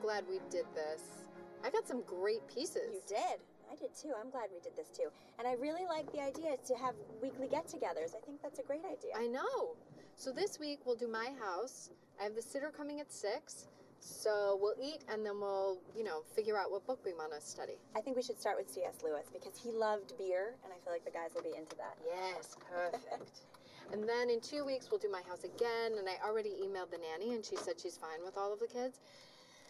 glad 0.00 0.24
we 0.28 0.40
did 0.50 0.66
this. 0.74 1.24
I 1.64 1.70
got 1.70 1.86
some 1.86 2.02
great 2.02 2.46
pieces. 2.48 2.90
You 2.92 3.02
did. 3.06 3.40
I 3.70 3.76
did 3.76 3.94
too. 3.94 4.12
I'm 4.18 4.30
glad 4.30 4.48
we 4.52 4.60
did 4.60 4.76
this 4.76 4.88
too. 4.88 5.08
And 5.38 5.46
I 5.46 5.52
really 5.54 5.86
like 5.86 6.10
the 6.12 6.20
idea 6.20 6.56
to 6.66 6.74
have 6.74 6.94
weekly 7.22 7.46
get 7.48 7.66
togethers. 7.66 8.16
I 8.16 8.20
think 8.24 8.42
that's 8.42 8.58
a 8.58 8.62
great 8.62 8.84
idea. 8.84 9.12
I 9.16 9.26
know. 9.26 9.76
So 10.16 10.32
this 10.32 10.58
week 10.58 10.80
we'll 10.84 10.96
do 10.96 11.08
my 11.08 11.28
house. 11.40 11.90
I 12.20 12.24
have 12.24 12.34
the 12.34 12.42
sitter 12.42 12.72
coming 12.76 13.00
at 13.00 13.12
six. 13.12 13.66
So 14.00 14.58
we'll 14.60 14.74
eat 14.82 15.04
and 15.12 15.24
then 15.24 15.40
we'll, 15.40 15.78
you 15.94 16.02
know, 16.02 16.22
figure 16.34 16.58
out 16.58 16.70
what 16.70 16.86
book 16.86 17.00
we 17.04 17.12
want 17.12 17.32
to 17.32 17.40
study. 17.40 17.78
I 17.94 18.00
think 18.00 18.16
we 18.16 18.22
should 18.22 18.40
start 18.40 18.56
with 18.56 18.68
C.S. 18.70 19.04
Lewis 19.04 19.26
because 19.32 19.60
he 19.62 19.70
loved 19.70 20.16
beer, 20.16 20.56
and 20.64 20.72
I 20.72 20.82
feel 20.82 20.92
like 20.92 21.04
the 21.04 21.10
guys 21.10 21.30
will 21.34 21.42
be 21.42 21.56
into 21.56 21.76
that. 21.76 21.96
Yes, 22.04 22.56
perfect. 22.64 23.44
and 23.92 24.08
then 24.08 24.30
in 24.30 24.40
two 24.40 24.64
weeks 24.64 24.90
we'll 24.90 25.00
do 25.00 25.10
my 25.10 25.22
house 25.28 25.44
again. 25.44 25.98
And 25.98 26.08
I 26.08 26.16
already 26.26 26.56
emailed 26.64 26.90
the 26.90 26.98
nanny 26.98 27.34
and 27.34 27.44
she 27.44 27.56
said 27.56 27.74
she's 27.80 27.98
fine 27.98 28.24
with 28.24 28.36
all 28.36 28.52
of 28.52 28.58
the 28.58 28.66
kids. 28.66 29.00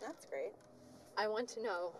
That's 0.00 0.24
great. 0.26 0.52
I 1.16 1.28
want 1.28 1.48
to 1.50 1.62
know, 1.62 1.92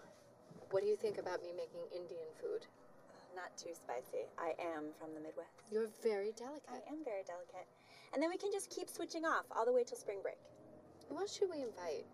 what 0.71 0.83
do 0.83 0.89
you 0.89 0.97
think 0.97 1.19
about 1.19 1.43
me 1.43 1.53
making 1.53 1.85
Indian 1.93 2.27
food? 2.41 2.65
Uh, 3.13 3.37
not 3.37 3.57
too 3.57 3.77
spicy. 3.77 4.25
I 4.39 4.57
am 4.57 4.97
from 4.99 5.13
the 5.15 5.21
Midwest. 5.21 5.53
You're 5.71 5.93
very 6.03 6.33
delicate. 6.33 6.69
I 6.73 6.81
am 6.89 7.05
very 7.05 7.23
delicate. 7.29 7.69
And 8.13 8.23
then 8.23 8.31
we 8.31 8.39
can 8.39 8.51
just 8.53 8.71
keep 8.71 8.89
switching 8.89 9.25
off 9.25 9.45
all 9.55 9.65
the 9.65 9.73
way 9.73 9.85
till 9.85 9.99
spring 9.99 10.19
break. 10.23 10.41
Who 11.09 11.19
else 11.19 11.37
should 11.37 11.51
we 11.51 11.63
invite? 11.63 12.09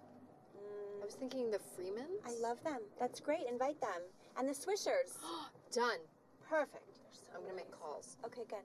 Mm. 0.56 1.02
I 1.02 1.04
was 1.04 1.14
thinking 1.14 1.50
the 1.50 1.60
Freemans. 1.76 2.20
I 2.26 2.34
love 2.42 2.62
them. 2.64 2.80
That's 2.98 3.20
great. 3.20 3.46
Invite 3.48 3.80
them. 3.80 4.02
And 4.36 4.48
the 4.48 4.54
Swishers. 4.54 5.16
Done. 5.72 6.02
Perfect. 6.48 6.98
I'm 7.34 7.42
gonna 7.42 7.56
make 7.56 7.70
calls. 7.70 8.16
Okay, 8.24 8.42
good. 8.48 8.64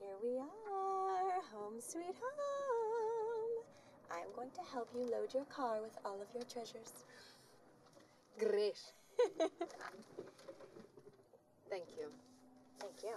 Here 0.00 0.16
we 0.22 0.38
are, 0.38 1.42
home 1.52 1.80
sweet 1.80 2.14
home. 2.18 2.97
I'm 4.10 4.32
going 4.34 4.50
to 4.50 4.60
help 4.72 4.88
you 4.94 5.02
load 5.02 5.34
your 5.34 5.44
car 5.44 5.80
with 5.82 5.96
all 6.04 6.20
of 6.20 6.28
your 6.34 6.44
treasures. 6.44 7.04
Great. 8.38 8.80
Thank 11.70 11.88
you. 11.98 12.08
Thank 12.80 13.02
you. 13.02 13.14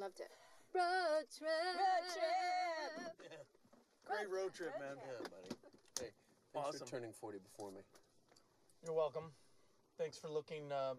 Loved 0.00 0.20
it. 0.20 0.30
Road 0.74 1.26
trip. 1.38 1.50
Road 1.78 2.04
trip. 2.12 3.30
Great 4.06 4.30
road 4.30 4.52
trip, 4.52 4.72
man. 4.80 4.96
Yeah, 4.96 5.28
buddy. 5.30 5.54
Hey, 6.00 6.10
thanks 6.52 6.68
Awesome. 6.68 6.86
for 6.86 6.90
turning 6.90 7.12
40 7.12 7.38
before 7.38 7.70
me. 7.70 7.80
You're 8.84 8.94
welcome. 8.94 9.30
Thanks 9.98 10.18
for 10.18 10.28
looking 10.28 10.72
uh, 10.72 10.94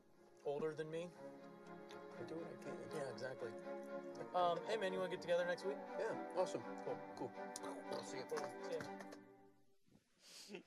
older 0.46 0.74
than 0.74 0.90
me. 0.90 1.10
I 2.20 2.24
do 2.28 2.36
what 2.36 2.48
I 2.48 2.64
can. 2.64 2.74
Yeah, 2.96 3.12
exactly. 3.14 3.50
Um, 4.34 4.60
hey, 4.70 4.78
man, 4.78 4.94
you 4.94 5.00
want 5.00 5.12
to 5.12 5.18
get 5.18 5.22
together 5.22 5.46
next 5.48 5.66
week? 5.66 5.78
Yeah, 6.00 6.42
awesome. 6.42 6.62
Cool, 6.86 6.98
cool. 7.18 7.32
I'll 7.92 8.04
see 8.04 8.18
you. 8.18 8.24
See 8.30 8.76
ya. 10.54 10.60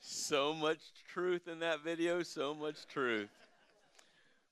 So 0.00 0.52
much 0.52 0.78
truth 1.12 1.48
in 1.48 1.60
that 1.60 1.82
video, 1.82 2.22
so 2.22 2.54
much 2.54 2.86
truth. 2.86 3.30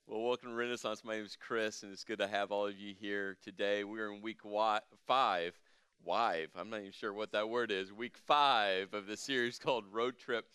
Well, 0.06 0.22
welcome 0.22 0.50
to 0.50 0.54
Renaissance. 0.54 1.04
My 1.04 1.16
name 1.16 1.24
is 1.24 1.36
Chris, 1.36 1.82
and 1.82 1.92
it's 1.92 2.04
good 2.04 2.18
to 2.18 2.26
have 2.26 2.50
all 2.50 2.66
of 2.66 2.78
you 2.78 2.94
here 2.98 3.36
today. 3.42 3.84
We're 3.84 4.12
in 4.12 4.22
week 4.22 4.44
wa- 4.44 4.80
five. 5.06 5.58
Wive. 6.04 6.48
I'm 6.56 6.70
not 6.70 6.80
even 6.80 6.92
sure 6.92 7.12
what 7.12 7.32
that 7.32 7.48
word 7.48 7.70
is. 7.70 7.92
Week 7.92 8.16
five 8.16 8.94
of 8.94 9.06
the 9.06 9.16
series 9.16 9.58
called 9.62 9.84
Road 9.92 10.18
Trip. 10.18 10.46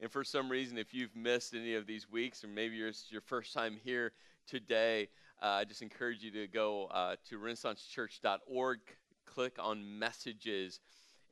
And 0.00 0.10
for 0.10 0.24
some 0.24 0.50
reason, 0.50 0.78
if 0.78 0.94
you've 0.94 1.14
missed 1.14 1.54
any 1.54 1.74
of 1.74 1.86
these 1.86 2.10
weeks, 2.10 2.42
or 2.44 2.48
maybe 2.48 2.78
it's 2.80 3.06
your 3.10 3.20
first 3.20 3.52
time 3.52 3.78
here 3.82 4.12
today, 4.46 5.08
uh, 5.42 5.46
I 5.46 5.64
just 5.64 5.82
encourage 5.82 6.22
you 6.22 6.30
to 6.32 6.46
go 6.46 6.86
uh, 6.86 7.16
to 7.28 7.38
renaissancechurch.org, 7.38 8.78
click 9.26 9.56
on 9.58 9.98
messages, 9.98 10.80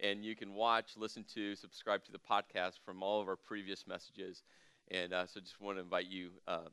and 0.00 0.24
you 0.24 0.36
can 0.36 0.54
watch, 0.54 0.92
listen 0.96 1.24
to, 1.34 1.54
subscribe 1.54 2.04
to 2.04 2.12
the 2.12 2.18
podcast 2.18 2.74
from 2.84 3.02
all 3.02 3.20
of 3.20 3.28
our 3.28 3.36
previous 3.36 3.86
messages. 3.86 4.42
And 4.90 5.12
uh, 5.12 5.26
so 5.26 5.40
just 5.40 5.60
want 5.60 5.78
to 5.78 5.82
invite 5.82 6.06
you 6.06 6.30
uh, 6.46 6.68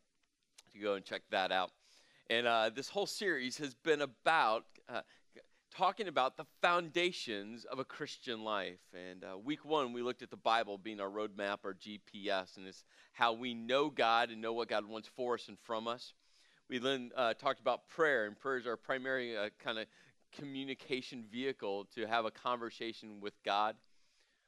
to 0.74 0.80
go 0.80 0.96
and 0.96 1.06
check 1.06 1.22
that 1.32 1.52
out. 1.52 1.72
And 2.30 2.48
uh, 2.48 2.72
this 2.74 2.90
whole 2.90 3.06
series 3.06 3.58
has 3.58 3.74
been 3.74 4.02
about 4.02 4.66
uh, 4.90 5.02
talking 5.72 6.08
about 6.08 6.38
the 6.38 6.46
foundations 6.62 7.66
of 7.66 7.80
a 7.80 7.86
Christian 7.86 8.44
life. 8.44 8.80
And 8.94 9.24
uh, 9.24 9.38
week 9.38 9.64
one, 9.64 9.94
we 9.94 10.02
looked 10.02 10.22
at 10.22 10.30
the 10.30 10.38
Bible 10.38 10.78
being 10.78 11.00
our 11.00 11.10
roadmap, 11.10 11.60
our 11.64 11.74
GPS, 11.74 12.58
and 12.58 12.68
it's 12.68 12.84
how 13.14 13.34
we 13.34 13.54
know 13.54 13.90
God 13.90 14.30
and 14.30 14.42
know 14.42 14.54
what 14.54 14.70
God 14.70 14.86
wants 14.86 15.10
for 15.16 15.36
us 15.36 15.48
and 15.48 15.58
from 15.60 15.88
us. 15.88 16.14
We 16.72 16.78
then 16.78 17.12
uh, 17.18 17.34
talked 17.34 17.60
about 17.60 17.90
prayer, 17.90 18.28
and 18.28 18.40
prayer 18.40 18.58
is 18.58 18.66
our 18.66 18.78
primary 18.78 19.36
uh, 19.36 19.50
kind 19.62 19.78
of 19.78 19.88
communication 20.32 21.26
vehicle 21.30 21.86
to 21.96 22.08
have 22.08 22.24
a 22.24 22.32
conversation 22.32 23.20
with 23.20 23.34
God. 23.44 23.76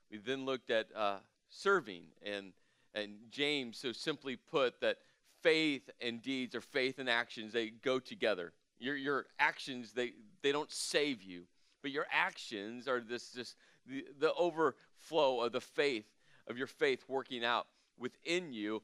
We 0.10 0.20
then 0.20 0.46
looked 0.46 0.70
at 0.70 0.88
uh, 0.96 1.18
serving, 1.50 2.04
and, 2.26 2.54
and 2.96 3.16
James 3.30 3.78
so 3.78 3.92
simply 3.92 4.38
put 4.38 4.80
that 4.80 5.00
faith 5.42 5.90
and 6.00 6.22
deeds 6.22 6.56
or 6.56 6.62
faith 6.62 6.98
and 6.98 7.10
actions, 7.10 7.52
they 7.52 7.72
go 7.72 8.00
together. 8.00 8.54
Your, 8.80 8.96
your 8.96 9.26
actions, 9.38 9.92
they, 9.92 10.14
they 10.44 10.54
don't 10.54 10.72
save 10.72 11.22
you, 11.22 11.44
but 11.82 11.92
your 11.92 12.06
actions 12.10 12.88
are 12.88 13.02
this, 13.02 13.34
just 13.34 13.58
the, 13.86 14.06
the 14.18 14.34
overflow 14.36 15.42
of 15.42 15.52
the 15.52 15.60
faith, 15.60 16.06
of 16.48 16.58
your 16.58 16.68
faith 16.68 17.04
working 17.10 17.44
out 17.44 17.68
within 18.00 18.54
you, 18.54 18.82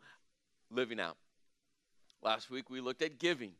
living 0.69 0.99
out. 0.99 1.15
Last 2.21 2.49
week 2.49 2.69
we 2.69 2.81
looked 2.81 3.01
at 3.01 3.17
giving. 3.17 3.53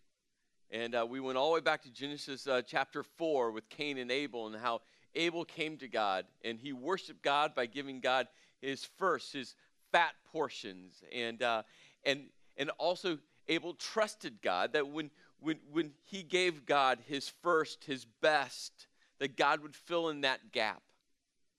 And 0.70 0.94
uh, 0.94 1.06
we 1.09 1.20
went 1.20 1.38
all 1.38 1.50
the 1.50 1.56
way 1.56 1.62
back 1.62 1.81
to 1.84 1.90
Genesis 1.90 2.46
uh, 2.46 2.62
chapter 2.62 3.03
4 3.03 3.52
with 3.52 3.70
Cain 3.70 3.97
and 3.97 4.12
Abel 4.12 4.47
and 4.47 4.56
how 4.56 4.81
Abel 5.16 5.46
came 5.46 5.78
to 5.78 5.88
God 5.88 6.25
and 6.44 6.59
he 6.59 6.74
worshiped 6.74 7.24
God 7.24 7.56
by 7.56 7.66
giving 7.66 8.02
God 8.02 8.28
his 8.62 8.84
first, 8.97 9.31
his 9.31 9.56
fat 9.92 10.14
portions. 10.31 11.02
And, 11.12 11.42
uh, 11.42 11.64
and, 12.06 12.25
and 12.58 12.70
also, 12.78 13.18
Abel 13.47 13.74
trusted 13.74 14.42
God 14.42 14.74
that 14.74 14.88
when, 14.88 15.09
when, 15.40 15.58
when 15.72 15.91
he 16.03 16.22
gave 16.22 16.66
God 16.66 17.00
his 17.08 17.30
first, 17.41 17.86
his 17.86 18.06
best, 18.06 18.88
that 19.20 19.38
God 19.38 19.62
would 19.62 19.76
fill 19.76 20.09
in 20.09 20.22
that 20.22 20.52
gap. 20.52 20.84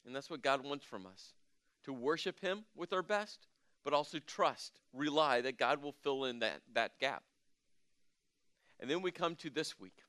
And 0.07 0.15
that's 0.15 0.31
what 0.31 0.43
God 0.43 0.65
wants 0.65 0.85
from 0.85 1.07
us 1.07 1.33
to 1.85 1.93
worship 1.93 2.41
him 2.41 2.65
with 2.77 2.93
our 2.93 3.03
best, 3.03 3.47
but 3.85 3.93
also 3.93 4.19
trust, 4.19 4.81
rely 4.93 5.41
that 5.41 5.59
God 5.59 5.83
will 5.83 5.95
fill 6.03 6.25
in 6.25 6.41
that, 6.41 6.61
that 6.75 6.99
gap. 6.99 7.23
And 8.79 8.91
then 8.91 9.03
we 9.03 9.11
come 9.11 9.35
to 9.37 9.51
this 9.51 9.79
week. 9.79 10.03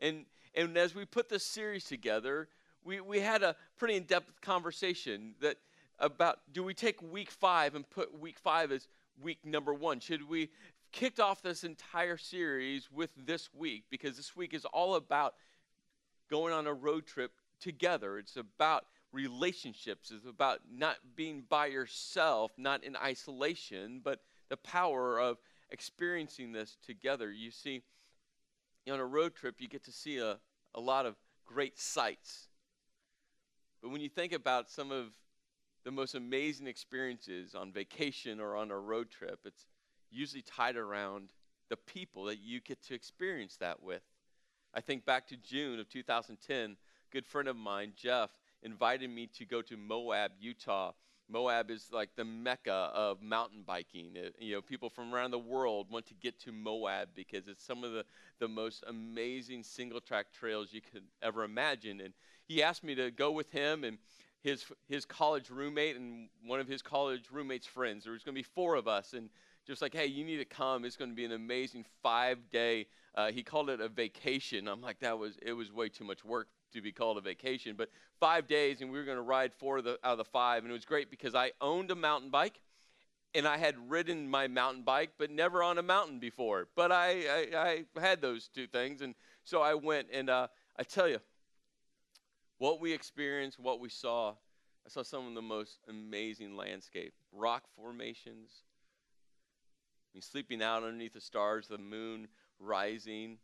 And, 0.00 0.26
and 0.54 0.76
as 0.76 0.94
we 0.94 1.04
put 1.04 1.28
this 1.28 1.44
series 1.44 1.84
together, 1.84 2.48
we, 2.84 3.00
we 3.00 3.20
had 3.20 3.42
a 3.42 3.56
pretty 3.76 3.94
in 3.94 4.04
depth 4.04 4.40
conversation 4.40 5.34
that 5.40 5.56
about 6.00 6.38
do 6.52 6.64
we 6.64 6.74
take 6.74 7.00
week 7.02 7.30
five 7.30 7.74
and 7.76 7.88
put 7.88 8.18
week 8.18 8.38
five 8.38 8.72
as 8.72 8.88
week 9.22 9.38
number 9.44 9.72
one? 9.72 10.00
Should 10.00 10.28
we 10.28 10.50
kicked 10.94 11.18
off 11.18 11.42
this 11.42 11.64
entire 11.64 12.16
series 12.16 12.90
with 12.90 13.10
this 13.16 13.48
week 13.52 13.84
because 13.90 14.16
this 14.16 14.36
week 14.36 14.54
is 14.54 14.64
all 14.64 14.94
about 14.94 15.34
going 16.30 16.52
on 16.52 16.66
a 16.66 16.72
road 16.72 17.04
trip 17.04 17.32
together. 17.60 18.18
It's 18.18 18.36
about 18.36 18.86
relationships. 19.14 20.10
It's 20.10 20.26
about 20.26 20.60
not 20.70 20.96
being 21.14 21.44
by 21.48 21.66
yourself, 21.66 22.52
not 22.58 22.84
in 22.84 22.96
isolation, 22.96 24.00
but 24.02 24.20
the 24.50 24.56
power 24.56 25.18
of 25.18 25.38
experiencing 25.70 26.52
this 26.52 26.76
together. 26.84 27.30
You 27.30 27.50
see, 27.50 27.82
on 28.90 28.98
a 28.98 29.06
road 29.06 29.34
trip, 29.34 29.56
you 29.60 29.68
get 29.68 29.84
to 29.84 29.92
see 29.92 30.18
a, 30.18 30.38
a 30.74 30.80
lot 30.80 31.06
of 31.06 31.14
great 31.46 31.78
sights. 31.78 32.48
But 33.80 33.90
when 33.90 34.00
you 34.00 34.08
think 34.08 34.32
about 34.32 34.68
some 34.70 34.90
of 34.90 35.12
the 35.84 35.90
most 35.90 36.14
amazing 36.14 36.66
experiences 36.66 37.54
on 37.54 37.72
vacation 37.72 38.40
or 38.40 38.56
on 38.56 38.70
a 38.70 38.78
road 38.78 39.10
trip, 39.10 39.40
it's 39.44 39.66
usually 40.10 40.42
tied 40.42 40.76
around 40.76 41.30
the 41.70 41.76
people 41.76 42.24
that 42.24 42.38
you 42.38 42.60
get 42.60 42.82
to 42.84 42.94
experience 42.94 43.56
that 43.56 43.82
with. 43.82 44.02
I 44.74 44.80
think 44.80 45.04
back 45.04 45.28
to 45.28 45.36
June 45.36 45.78
of 45.78 45.88
2010, 45.88 46.70
a 46.70 46.76
good 47.12 47.26
friend 47.26 47.48
of 47.48 47.56
mine, 47.56 47.92
Jeff, 47.96 48.30
invited 48.64 49.10
me 49.10 49.26
to 49.38 49.44
go 49.44 49.62
to 49.62 49.76
Moab, 49.76 50.32
Utah. 50.40 50.92
Moab 51.28 51.70
is 51.70 51.88
like 51.90 52.10
the 52.16 52.24
mecca 52.24 52.90
of 52.94 53.22
mountain 53.22 53.62
biking. 53.66 54.14
It- 54.16 54.36
you 54.38 54.54
know, 54.54 54.62
people 54.62 54.90
from 54.90 55.14
around 55.14 55.30
the 55.30 55.38
world 55.38 55.90
want 55.90 56.06
to 56.06 56.14
get 56.14 56.38
to 56.40 56.52
Moab 56.52 57.10
because 57.14 57.48
it's 57.48 57.64
some 57.64 57.82
of 57.84 57.92
the, 57.92 58.04
the 58.38 58.48
most 58.48 58.84
amazing 58.86 59.62
single 59.62 60.00
track 60.00 60.32
trails 60.32 60.72
you 60.72 60.80
could 60.82 61.04
ever 61.22 61.44
imagine. 61.44 62.00
And 62.00 62.12
he 62.46 62.62
asked 62.62 62.84
me 62.84 62.94
to 62.96 63.10
go 63.10 63.30
with 63.30 63.50
him 63.50 63.84
and 63.84 63.98
his, 64.42 64.64
his 64.86 65.04
college 65.06 65.48
roommate 65.50 65.96
and 65.96 66.28
one 66.44 66.60
of 66.60 66.68
his 66.68 66.82
college 66.82 67.24
roommate's 67.32 67.66
friends. 67.66 68.04
There 68.04 68.12
was 68.12 68.22
going 68.22 68.34
to 68.34 68.38
be 68.38 68.42
four 68.54 68.74
of 68.74 68.86
us. 68.86 69.14
And 69.14 69.30
just 69.66 69.80
like, 69.80 69.94
hey, 69.94 70.06
you 70.06 70.24
need 70.24 70.36
to 70.36 70.44
come. 70.44 70.84
It's 70.84 70.96
going 70.96 71.10
to 71.10 71.16
be 71.16 71.24
an 71.24 71.32
amazing 71.32 71.86
five 72.02 72.38
day. 72.50 72.86
Uh, 73.14 73.30
he 73.30 73.42
called 73.42 73.70
it 73.70 73.80
a 73.80 73.88
vacation. 73.88 74.68
I'm 74.68 74.82
like, 74.82 75.00
that 75.00 75.18
was 75.18 75.38
it 75.40 75.52
was 75.52 75.72
way 75.72 75.88
too 75.88 76.04
much 76.04 76.24
work 76.24 76.48
to 76.74 76.82
be 76.82 76.92
called 76.92 77.18
a 77.18 77.20
vacation. 77.20 77.74
But 77.76 77.90
five 78.20 78.46
days, 78.46 78.80
and 78.80 78.90
we 78.90 78.98
were 78.98 79.04
going 79.04 79.16
to 79.16 79.22
ride 79.22 79.52
four 79.52 79.80
the, 79.82 79.98
out 80.04 80.12
of 80.12 80.18
the 80.18 80.24
five, 80.24 80.62
and 80.62 80.70
it 80.70 80.74
was 80.74 80.84
great 80.84 81.10
because 81.10 81.34
I 81.34 81.52
owned 81.60 81.90
a 81.90 81.94
mountain 81.94 82.30
bike, 82.30 82.60
and 83.34 83.48
I 83.48 83.56
had 83.56 83.74
ridden 83.90 84.28
my 84.28 84.46
mountain 84.46 84.82
bike, 84.82 85.10
but 85.18 85.30
never 85.30 85.62
on 85.62 85.78
a 85.78 85.82
mountain 85.82 86.18
before. 86.18 86.68
But 86.76 86.92
I 86.92 87.46
I, 87.56 87.84
I 87.96 88.00
had 88.00 88.20
those 88.20 88.48
two 88.48 88.66
things, 88.66 89.00
and 89.00 89.14
so 89.42 89.62
I 89.62 89.74
went, 89.74 90.08
and 90.12 90.30
uh, 90.30 90.48
I 90.78 90.82
tell 90.82 91.08
you, 91.08 91.18
what 92.58 92.80
we 92.80 92.92
experienced, 92.92 93.58
what 93.58 93.80
we 93.80 93.88
saw, 93.88 94.30
I 94.86 94.88
saw 94.88 95.02
some 95.02 95.26
of 95.26 95.34
the 95.34 95.42
most 95.42 95.80
amazing 95.88 96.56
landscape, 96.56 97.14
rock 97.32 97.64
formations. 97.76 98.62
I 100.12 100.16
mean, 100.16 100.22
sleeping 100.22 100.62
out 100.62 100.84
underneath 100.84 101.14
the 101.14 101.20
stars, 101.20 101.66
the 101.66 101.78
moon 101.78 102.28
rising. 102.60 103.38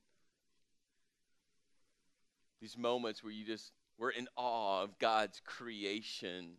These 2.60 2.76
moments 2.76 3.22
where 3.22 3.32
you 3.32 3.44
just 3.44 3.72
were 3.98 4.10
in 4.10 4.28
awe 4.36 4.82
of 4.82 4.98
God's 4.98 5.40
creation. 5.44 6.54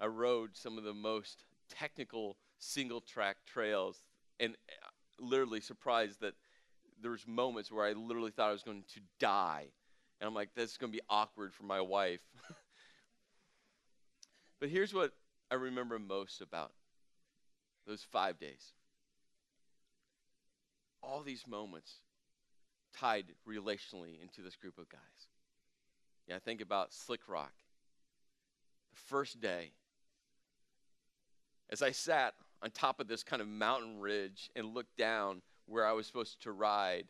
I 0.00 0.06
rode 0.06 0.56
some 0.56 0.78
of 0.78 0.84
the 0.84 0.94
most 0.94 1.44
technical 1.68 2.36
single 2.58 3.00
track 3.00 3.36
trails 3.46 4.02
and 4.38 4.54
uh, 4.54 5.24
literally 5.24 5.60
surprised 5.60 6.20
that 6.20 6.34
there 7.00 7.10
was 7.10 7.26
moments 7.26 7.70
where 7.70 7.86
I 7.86 7.92
literally 7.92 8.30
thought 8.30 8.50
I 8.50 8.52
was 8.52 8.62
going 8.62 8.84
to 8.94 9.00
die. 9.18 9.66
And 10.20 10.28
I'm 10.28 10.34
like, 10.34 10.50
that's 10.54 10.76
going 10.76 10.92
to 10.92 10.96
be 10.96 11.02
awkward 11.08 11.54
for 11.54 11.64
my 11.64 11.80
wife. 11.80 12.20
but 14.60 14.68
here's 14.68 14.92
what 14.92 15.12
I 15.50 15.54
remember 15.54 15.98
most 15.98 16.40
about 16.40 16.72
those 17.86 18.02
five 18.02 18.38
days 18.38 18.72
all 21.02 21.22
these 21.22 21.46
moments 21.46 22.00
tied 22.98 23.26
relationally 23.48 24.20
into 24.22 24.42
this 24.42 24.56
group 24.56 24.78
of 24.78 24.88
guys. 24.88 25.00
Yeah, 26.26 26.38
think 26.38 26.60
about 26.60 26.92
Slick 26.92 27.28
Rock. 27.28 27.52
The 28.92 29.00
first 29.08 29.40
day, 29.40 29.72
as 31.70 31.82
I 31.82 31.92
sat 31.92 32.34
on 32.62 32.70
top 32.70 33.00
of 33.00 33.08
this 33.08 33.22
kind 33.22 33.40
of 33.40 33.48
mountain 33.48 34.00
ridge 34.00 34.50
and 34.54 34.74
looked 34.74 34.96
down 34.96 35.42
where 35.66 35.86
I 35.86 35.92
was 35.92 36.06
supposed 36.06 36.42
to 36.42 36.52
ride, 36.52 37.06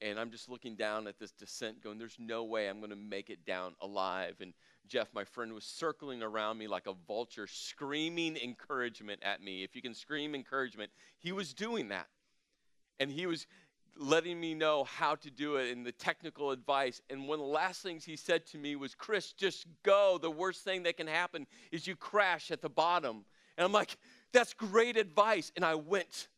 and 0.00 0.18
I'm 0.18 0.30
just 0.30 0.48
looking 0.48 0.74
down 0.74 1.06
at 1.06 1.18
this 1.18 1.32
descent, 1.32 1.82
going, 1.82 1.98
There's 1.98 2.16
no 2.18 2.44
way 2.44 2.68
I'm 2.68 2.78
going 2.78 2.90
to 2.90 2.96
make 2.96 3.30
it 3.30 3.44
down 3.46 3.74
alive. 3.80 4.36
And 4.40 4.52
Jeff, 4.88 5.08
my 5.14 5.24
friend, 5.24 5.52
was 5.52 5.64
circling 5.64 6.22
around 6.22 6.58
me 6.58 6.66
like 6.66 6.86
a 6.86 6.94
vulture, 7.06 7.46
screaming 7.46 8.36
encouragement 8.36 9.22
at 9.22 9.42
me. 9.42 9.62
If 9.62 9.76
you 9.76 9.82
can 9.82 9.94
scream 9.94 10.34
encouragement, 10.34 10.90
he 11.18 11.32
was 11.32 11.54
doing 11.54 11.88
that. 11.88 12.08
And 12.98 13.10
he 13.10 13.26
was 13.26 13.46
letting 13.96 14.40
me 14.40 14.54
know 14.54 14.84
how 14.84 15.14
to 15.16 15.30
do 15.30 15.56
it 15.56 15.70
and 15.70 15.84
the 15.84 15.92
technical 15.92 16.50
advice. 16.50 17.00
And 17.10 17.28
one 17.28 17.40
of 17.40 17.46
the 17.46 17.52
last 17.52 17.82
things 17.82 18.04
he 18.04 18.16
said 18.16 18.46
to 18.46 18.58
me 18.58 18.76
was, 18.76 18.94
Chris, 18.94 19.32
just 19.32 19.66
go. 19.82 20.18
The 20.20 20.30
worst 20.30 20.62
thing 20.62 20.82
that 20.84 20.96
can 20.96 21.06
happen 21.06 21.46
is 21.70 21.86
you 21.86 21.96
crash 21.96 22.50
at 22.50 22.62
the 22.62 22.68
bottom. 22.68 23.24
And 23.56 23.64
I'm 23.64 23.72
like, 23.72 23.96
that's 24.32 24.54
great 24.54 24.96
advice. 24.96 25.52
And 25.56 25.64
I 25.64 25.74
went 25.74 26.28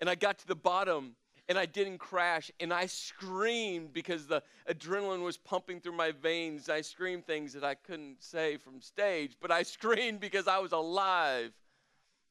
and 0.00 0.08
I 0.08 0.14
got 0.14 0.38
to 0.38 0.46
the 0.46 0.54
bottom 0.54 1.16
and 1.48 1.58
I 1.58 1.66
didn't 1.66 1.98
crash 1.98 2.50
and 2.60 2.72
I 2.72 2.86
screamed 2.86 3.92
because 3.92 4.26
the 4.26 4.42
adrenaline 4.70 5.22
was 5.22 5.36
pumping 5.36 5.80
through 5.80 5.96
my 5.96 6.12
veins. 6.12 6.68
I 6.68 6.82
screamed 6.82 7.26
things 7.26 7.52
that 7.54 7.64
I 7.64 7.74
couldn't 7.74 8.22
say 8.22 8.56
from 8.56 8.80
stage, 8.80 9.36
but 9.40 9.50
I 9.50 9.62
screamed 9.64 10.20
because 10.20 10.46
I 10.46 10.58
was 10.58 10.72
alive. 10.72 11.52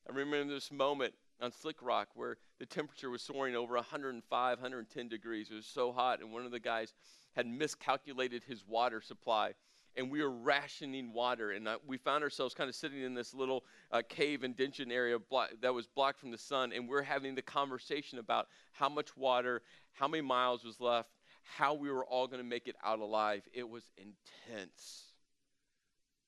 I 0.10 0.14
remember 0.14 0.54
this 0.54 0.72
moment 0.72 1.14
on 1.42 1.52
Slick 1.52 1.82
Rock 1.82 2.10
where 2.16 2.38
the 2.60 2.66
temperature 2.66 3.10
was 3.10 3.22
soaring 3.22 3.56
over 3.56 3.76
105, 3.76 4.58
110 4.58 5.08
degrees. 5.08 5.50
It 5.52 5.56
was 5.56 5.66
so 5.66 5.92
hot, 5.92 6.22
and 6.22 6.32
one 6.32 6.46
of 6.46 6.52
the 6.52 6.60
guys 6.60 6.94
had 7.36 7.46
miscalculated 7.46 8.44
his 8.44 8.64
water 8.68 9.02
supply. 9.02 9.54
And 9.96 10.12
we 10.12 10.22
were 10.22 10.32
rationing 10.32 11.12
water, 11.12 11.52
and 11.52 11.68
uh, 11.68 11.78
we 11.86 11.98
found 11.98 12.24
ourselves 12.24 12.54
kind 12.54 12.70
of 12.70 12.76
sitting 12.76 13.02
in 13.02 13.16
this 13.16 13.34
little 13.34 13.64
uh, 13.92 14.04
cave 14.08 14.44
indention 14.44 14.92
area 14.92 15.18
that 15.62 15.74
was 15.74 15.88
blocked 15.88 16.20
from 16.20 16.30
the 16.30 16.38
sun, 16.38 16.72
and 16.72 16.88
we're 16.88 17.02
having 17.02 17.34
the 17.34 17.42
conversation 17.42 18.20
about 18.20 18.48
how 18.74 18.90
much 18.90 19.18
water, 19.18 19.64
how 19.94 20.08
many 20.08 20.22
miles 20.22 20.64
was 20.64 20.80
left, 20.80 21.10
how 21.42 21.74
we 21.74 21.90
were 21.90 22.06
all 22.06 22.28
going 22.28 22.42
to 22.42 22.48
make 22.48 22.68
it 22.68 22.76
out 22.84 23.00
alive. 23.00 23.42
It 23.54 23.68
was 23.68 23.90
intense. 23.98 25.06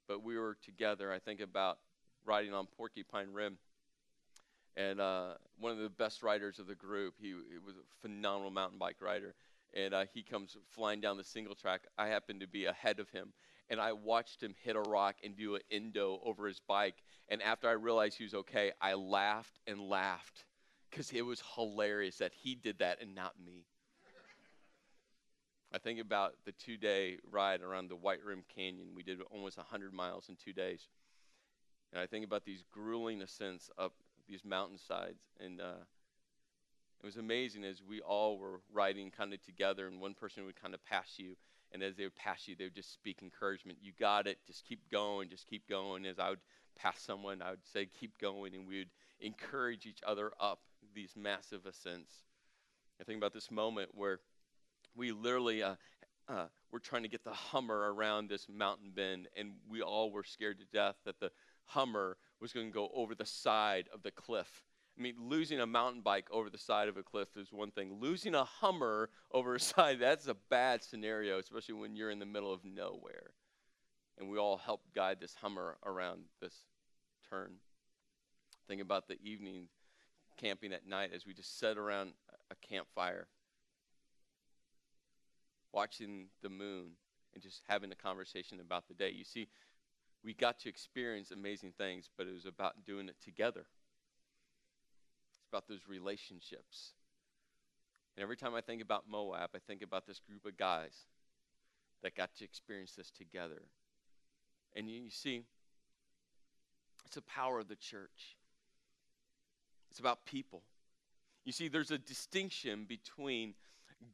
But 0.08 0.24
we 0.24 0.38
were 0.38 0.58
together. 0.64 1.12
I 1.12 1.20
think 1.20 1.40
about 1.40 1.78
riding 2.26 2.54
on 2.54 2.66
Porcupine 2.76 3.34
Rim 3.34 3.58
and 4.78 5.00
uh, 5.02 5.34
one 5.60 5.72
of 5.72 5.78
the 5.78 5.90
best 5.90 6.24
riders 6.24 6.60
of 6.60 6.68
the 6.68 6.76
group. 6.76 7.16
He, 7.20 7.28
he 7.28 7.58
was 7.66 7.76
a 7.76 8.02
phenomenal 8.02 8.52
mountain 8.52 8.80
bike 8.80 9.02
rider, 9.02 9.36
and 9.74 9.94
uh, 9.94 10.06
he 10.14 10.24
comes 10.24 10.58
flying 10.70 11.02
down 11.02 11.18
the 11.18 11.24
single 11.24 11.56
track. 11.56 11.82
I 11.98 12.08
happened 12.08 12.42
to 12.42 12.48
be 12.48 12.66
ahead 12.66 13.00
of 13.00 13.10
him, 13.10 13.34
and 13.70 13.80
I 13.80 13.94
watched 13.94 14.42
him 14.42 14.56
hit 14.64 14.76
a 14.76 14.82
rock 14.82 15.16
and 15.24 15.36
do 15.36 15.56
an 15.56 15.62
endo 15.72 16.20
over 16.24 16.48
his 16.48 16.60
bike. 16.60 16.96
And 17.30 17.42
after 17.42 17.68
I 17.68 17.74
realized 17.74 18.18
he 18.18 18.24
was 18.24 18.34
okay, 18.34 18.72
I 18.82 18.94
laughed 18.94 19.60
and 19.68 19.80
laughed 19.82 20.46
because 20.90 21.12
it 21.12 21.26
was 21.26 21.44
hilarious 21.56 22.18
that 22.18 22.32
he 22.34 22.56
did 22.56 22.80
that 22.80 23.02
and 23.02 23.14
not 23.14 23.34
me. 23.44 23.66
I 25.72 25.78
think 25.78 26.00
about 26.00 26.34
the 26.46 26.52
two 26.52 26.78
day 26.78 27.18
ride 27.30 27.62
around 27.62 27.90
the 27.90 27.96
White 27.96 28.24
Rim 28.24 28.44
Canyon. 28.56 28.88
We 28.96 29.04
did 29.04 29.22
almost 29.30 29.58
100 29.58 29.94
miles 29.94 30.28
in 30.30 30.36
two 30.36 30.54
days. 30.54 30.88
And 31.94 32.02
I 32.02 32.08
think 32.08 32.26
about 32.26 32.44
these 32.44 32.64
grueling 32.72 33.22
ascents 33.22 33.70
up 33.78 33.94
these 34.30 34.46
mountainsides. 34.46 35.24
And 35.40 35.60
uh, 35.60 35.84
it 37.02 37.06
was 37.06 37.18
amazing 37.18 37.64
as 37.64 37.82
we 37.88 38.02
all 38.02 38.38
were 38.38 38.62
riding 38.72 39.12
kind 39.12 39.34
of 39.34 39.44
together, 39.44 39.88
and 39.88 40.00
one 40.00 40.14
person 40.14 40.46
would 40.46 40.62
kind 40.62 40.74
of 40.74 40.84
pass 40.86 41.14
you. 41.18 41.36
And 41.72 41.84
as 41.84 41.96
they 41.96 42.04
would 42.04 42.16
pass 42.16 42.48
you, 42.48 42.56
they 42.56 42.66
would 42.66 42.76
just 42.76 42.94
speak 42.94 43.20
encouragement. 43.22 43.78
You 43.82 43.92
got 44.00 44.28
it. 44.28 44.40
Just 44.48 44.66
keep 44.66 44.90
going. 44.90 45.30
Just 45.30 45.48
keep 45.48 45.68
going. 45.70 46.06
As 46.06 46.18
I 46.18 46.30
would 46.30 46.40
pass 46.76 47.00
someone, 47.00 47.42
I 47.42 47.52
would 47.52 47.66
say, 47.72 47.86
keep 47.86 48.18
going. 48.18 48.56
And 48.56 48.68
we 48.68 48.80
would 48.80 48.90
encourage 49.20 49.86
each 49.86 50.00
other 50.06 50.32
up 50.40 50.60
these 50.96 51.14
massive 51.16 51.66
ascents. 51.66 52.12
I 53.00 53.04
think 53.04 53.18
about 53.18 53.34
this 53.34 53.52
moment 53.52 53.92
where 53.94 54.20
we 54.96 55.12
literally 55.12 55.62
uh, 55.62 55.76
uh, 56.28 56.46
were 56.72 56.80
trying 56.80 57.04
to 57.04 57.10
get 57.10 57.24
the 57.24 57.32
Hummer 57.32 57.94
around 57.94 58.30
this 58.30 58.48
mountain 58.50 58.92
bend, 58.96 59.28
and 59.38 59.52
we 59.70 59.82
all 59.82 60.12
were 60.12 60.24
scared 60.24 60.60
to 60.60 60.66
death 60.66 60.96
that 61.06 61.20
the 61.20 61.32
Hummer 61.66 62.18
was 62.42 62.54
going 62.54 62.68
to 62.68 62.74
go 62.74 62.90
over 62.94 63.16
the 63.16 63.26
side 63.26 63.88
of 63.94 64.04
the 64.04 64.12
cliff. 64.12 64.64
I 64.98 65.02
mean, 65.02 65.16
losing 65.18 65.60
a 65.62 65.66
mountain 65.66 66.02
bike 66.02 66.28
over 66.32 66.50
the 66.50 66.58
side 66.58 66.90
of 66.90 66.98
a 66.98 67.04
cliff 67.04 67.30
is 67.38 67.54
one 67.54 67.72
thing. 67.72 67.98
Losing 68.00 68.36
a 68.36 68.44
Hummer 68.44 69.10
over 69.32 69.56
a 69.56 69.60
side, 69.60 70.00
that's 70.00 70.28
a 70.28 70.36
bad 70.50 70.84
scenario, 70.84 71.40
especially 71.40 71.76
when 71.76 71.96
you're 71.96 72.12
in 72.12 72.20
the 72.20 72.26
middle 72.26 72.54
of 72.54 72.66
nowhere. 72.66 73.32
And 74.18 74.30
we 74.30 74.38
all 74.38 74.58
helped 74.58 74.94
guide 74.94 75.18
this 75.22 75.36
Hummer 75.36 75.78
around 75.86 76.24
this 76.42 76.54
turn. 77.30 77.54
Think 78.68 78.82
about 78.82 79.08
the 79.08 79.18
evening 79.24 79.68
camping 80.38 80.74
at 80.74 80.88
night 80.88 81.12
as 81.14 81.26
we 81.26 81.34
just 81.34 81.60
sat 81.60 81.78
around 81.78 82.12
a 82.52 82.56
campfire, 82.56 83.28
watching 85.74 86.28
the 86.42 86.50
moon 86.50 86.92
and 87.34 87.44
just 87.44 87.62
having 87.68 87.92
a 87.92 87.96
conversation 87.96 88.60
about 88.60 88.88
the 88.88 88.94
day. 88.94 89.12
You 89.12 89.24
see, 89.24 89.48
we 90.24 90.34
got 90.34 90.60
to 90.60 90.70
experience 90.70 91.32
amazing 91.32 91.74
things, 91.78 92.10
but 92.18 92.28
it 92.28 92.34
was 92.34 92.46
about 92.46 92.86
doing 92.86 93.08
it 93.08 93.16
together. 93.24 93.66
It's 95.30 95.48
about 95.52 95.68
those 95.68 95.88
relationships. 95.88 96.94
And 98.16 98.24
every 98.24 98.36
time 98.36 98.54
I 98.54 98.62
think 98.62 98.82
about 98.82 99.06
Moab, 99.10 99.52
I 99.56 99.60
think 99.60 99.82
about 99.82 100.06
this 100.06 100.20
group 100.20 100.46
of 100.46 100.58
guys 100.58 101.06
that 102.04 102.16
got 102.16 102.36
to 102.36 102.44
experience 102.44 102.94
this 102.94 103.12
together. 103.12 103.62
And 104.76 104.90
you, 104.90 105.02
you 105.02 105.10
see, 105.10 105.44
it's 107.06 107.16
the 107.16 107.22
power 107.22 107.60
of 107.60 107.68
the 107.68 107.76
church. 107.76 108.38
It's 109.90 110.00
about 110.00 110.26
people. 110.26 110.62
You 111.46 111.52
see, 111.52 111.68
there's 111.68 111.92
a 111.92 111.98
distinction 111.98 112.86
between 112.88 113.54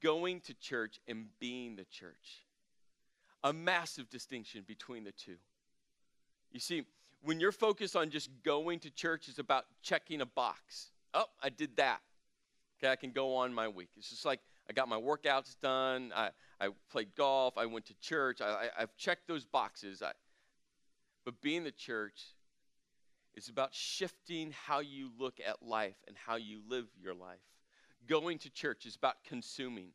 going 0.01 0.39
to 0.41 0.53
church 0.53 0.99
and 1.07 1.25
being 1.39 1.75
the 1.75 1.85
church. 1.85 2.45
A 3.43 3.51
massive 3.51 4.09
distinction 4.09 4.63
between 4.65 5.03
the 5.03 5.11
two. 5.11 5.37
You 6.51 6.59
see, 6.59 6.83
when 7.21 7.39
you're 7.39 7.51
focused 7.51 7.95
on 7.95 8.09
just 8.09 8.29
going 8.43 8.79
to 8.79 8.89
church, 8.89 9.27
it's 9.27 9.39
about 9.39 9.65
checking 9.81 10.21
a 10.21 10.25
box. 10.25 10.91
Oh, 11.13 11.25
I 11.41 11.49
did 11.49 11.75
that. 11.77 12.01
Okay, 12.77 12.91
I 12.91 12.95
can 12.95 13.11
go 13.11 13.35
on 13.35 13.53
my 13.53 13.67
week. 13.67 13.89
It's 13.97 14.09
just 14.09 14.25
like 14.25 14.41
I 14.69 14.73
got 14.73 14.87
my 14.87 14.99
workouts 14.99 15.55
done. 15.61 16.11
I, 16.15 16.29
I 16.59 16.69
played 16.91 17.15
golf. 17.15 17.57
I 17.57 17.65
went 17.65 17.85
to 17.87 17.93
church. 17.99 18.41
I, 18.41 18.69
I, 18.77 18.81
have 18.81 18.95
checked 18.97 19.27
those 19.27 19.45
boxes. 19.45 20.01
I, 20.01 20.11
but 21.23 21.41
being 21.41 21.63
the 21.63 21.71
church 21.71 22.21
is 23.35 23.49
about 23.49 23.73
shifting 23.73 24.53
how 24.65 24.79
you 24.79 25.09
look 25.17 25.39
at 25.45 25.63
life 25.63 25.95
and 26.07 26.15
how 26.25 26.35
you 26.35 26.61
live 26.67 26.85
your 27.01 27.13
life. 27.13 27.39
Going 28.07 28.37
to 28.39 28.49
church 28.49 28.85
is 28.85 28.95
about 28.95 29.15
consuming. 29.25 29.89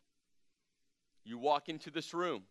You 1.25 1.39
walk 1.39 1.69
into 1.69 1.91
this 1.91 2.13
room 2.15 2.43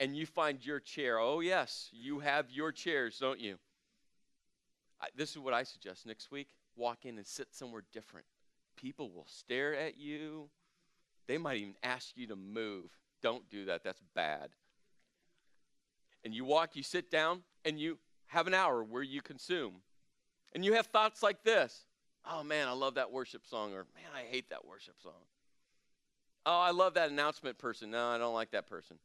and 0.00 0.16
you 0.16 0.26
find 0.26 0.64
your 0.64 0.80
chair. 0.80 1.18
Oh, 1.18 1.40
yes, 1.40 1.88
you 1.92 2.20
have 2.20 2.50
your 2.50 2.72
chairs, 2.72 3.18
don't 3.18 3.40
you? 3.40 3.58
I, 5.00 5.08
this 5.16 5.30
is 5.30 5.38
what 5.38 5.54
I 5.54 5.62
suggest 5.62 6.06
next 6.06 6.30
week 6.30 6.48
walk 6.76 7.04
in 7.04 7.18
and 7.18 7.26
sit 7.26 7.48
somewhere 7.52 7.82
different. 7.92 8.26
People 8.76 9.10
will 9.10 9.26
stare 9.26 9.74
at 9.74 9.98
you. 9.98 10.48
They 11.26 11.36
might 11.36 11.58
even 11.58 11.74
ask 11.82 12.16
you 12.16 12.28
to 12.28 12.36
move. 12.36 12.96
Don't 13.20 13.48
do 13.50 13.66
that, 13.66 13.82
that's 13.82 14.02
bad. 14.14 14.50
And 16.24 16.32
you 16.32 16.44
walk, 16.44 16.76
you 16.76 16.82
sit 16.82 17.10
down, 17.10 17.42
and 17.64 17.78
you 17.78 17.98
have 18.26 18.46
an 18.46 18.54
hour 18.54 18.82
where 18.84 19.02
you 19.02 19.20
consume. 19.20 19.74
And 20.54 20.64
you 20.64 20.74
have 20.74 20.86
thoughts 20.86 21.22
like 21.22 21.42
this 21.42 21.84
Oh 22.24 22.42
man, 22.42 22.68
I 22.68 22.72
love 22.72 22.94
that 22.94 23.10
worship 23.10 23.46
song, 23.46 23.72
or 23.72 23.86
man, 23.94 24.10
I 24.14 24.22
hate 24.30 24.50
that 24.50 24.64
worship 24.64 24.94
song. 25.02 25.12
Oh, 26.46 26.60
I 26.60 26.70
love 26.70 26.94
that 26.94 27.10
announcement 27.10 27.58
person. 27.58 27.90
No, 27.90 28.08
I 28.08 28.18
don't 28.18 28.34
like 28.34 28.52
that 28.52 28.66
person. 28.66 28.98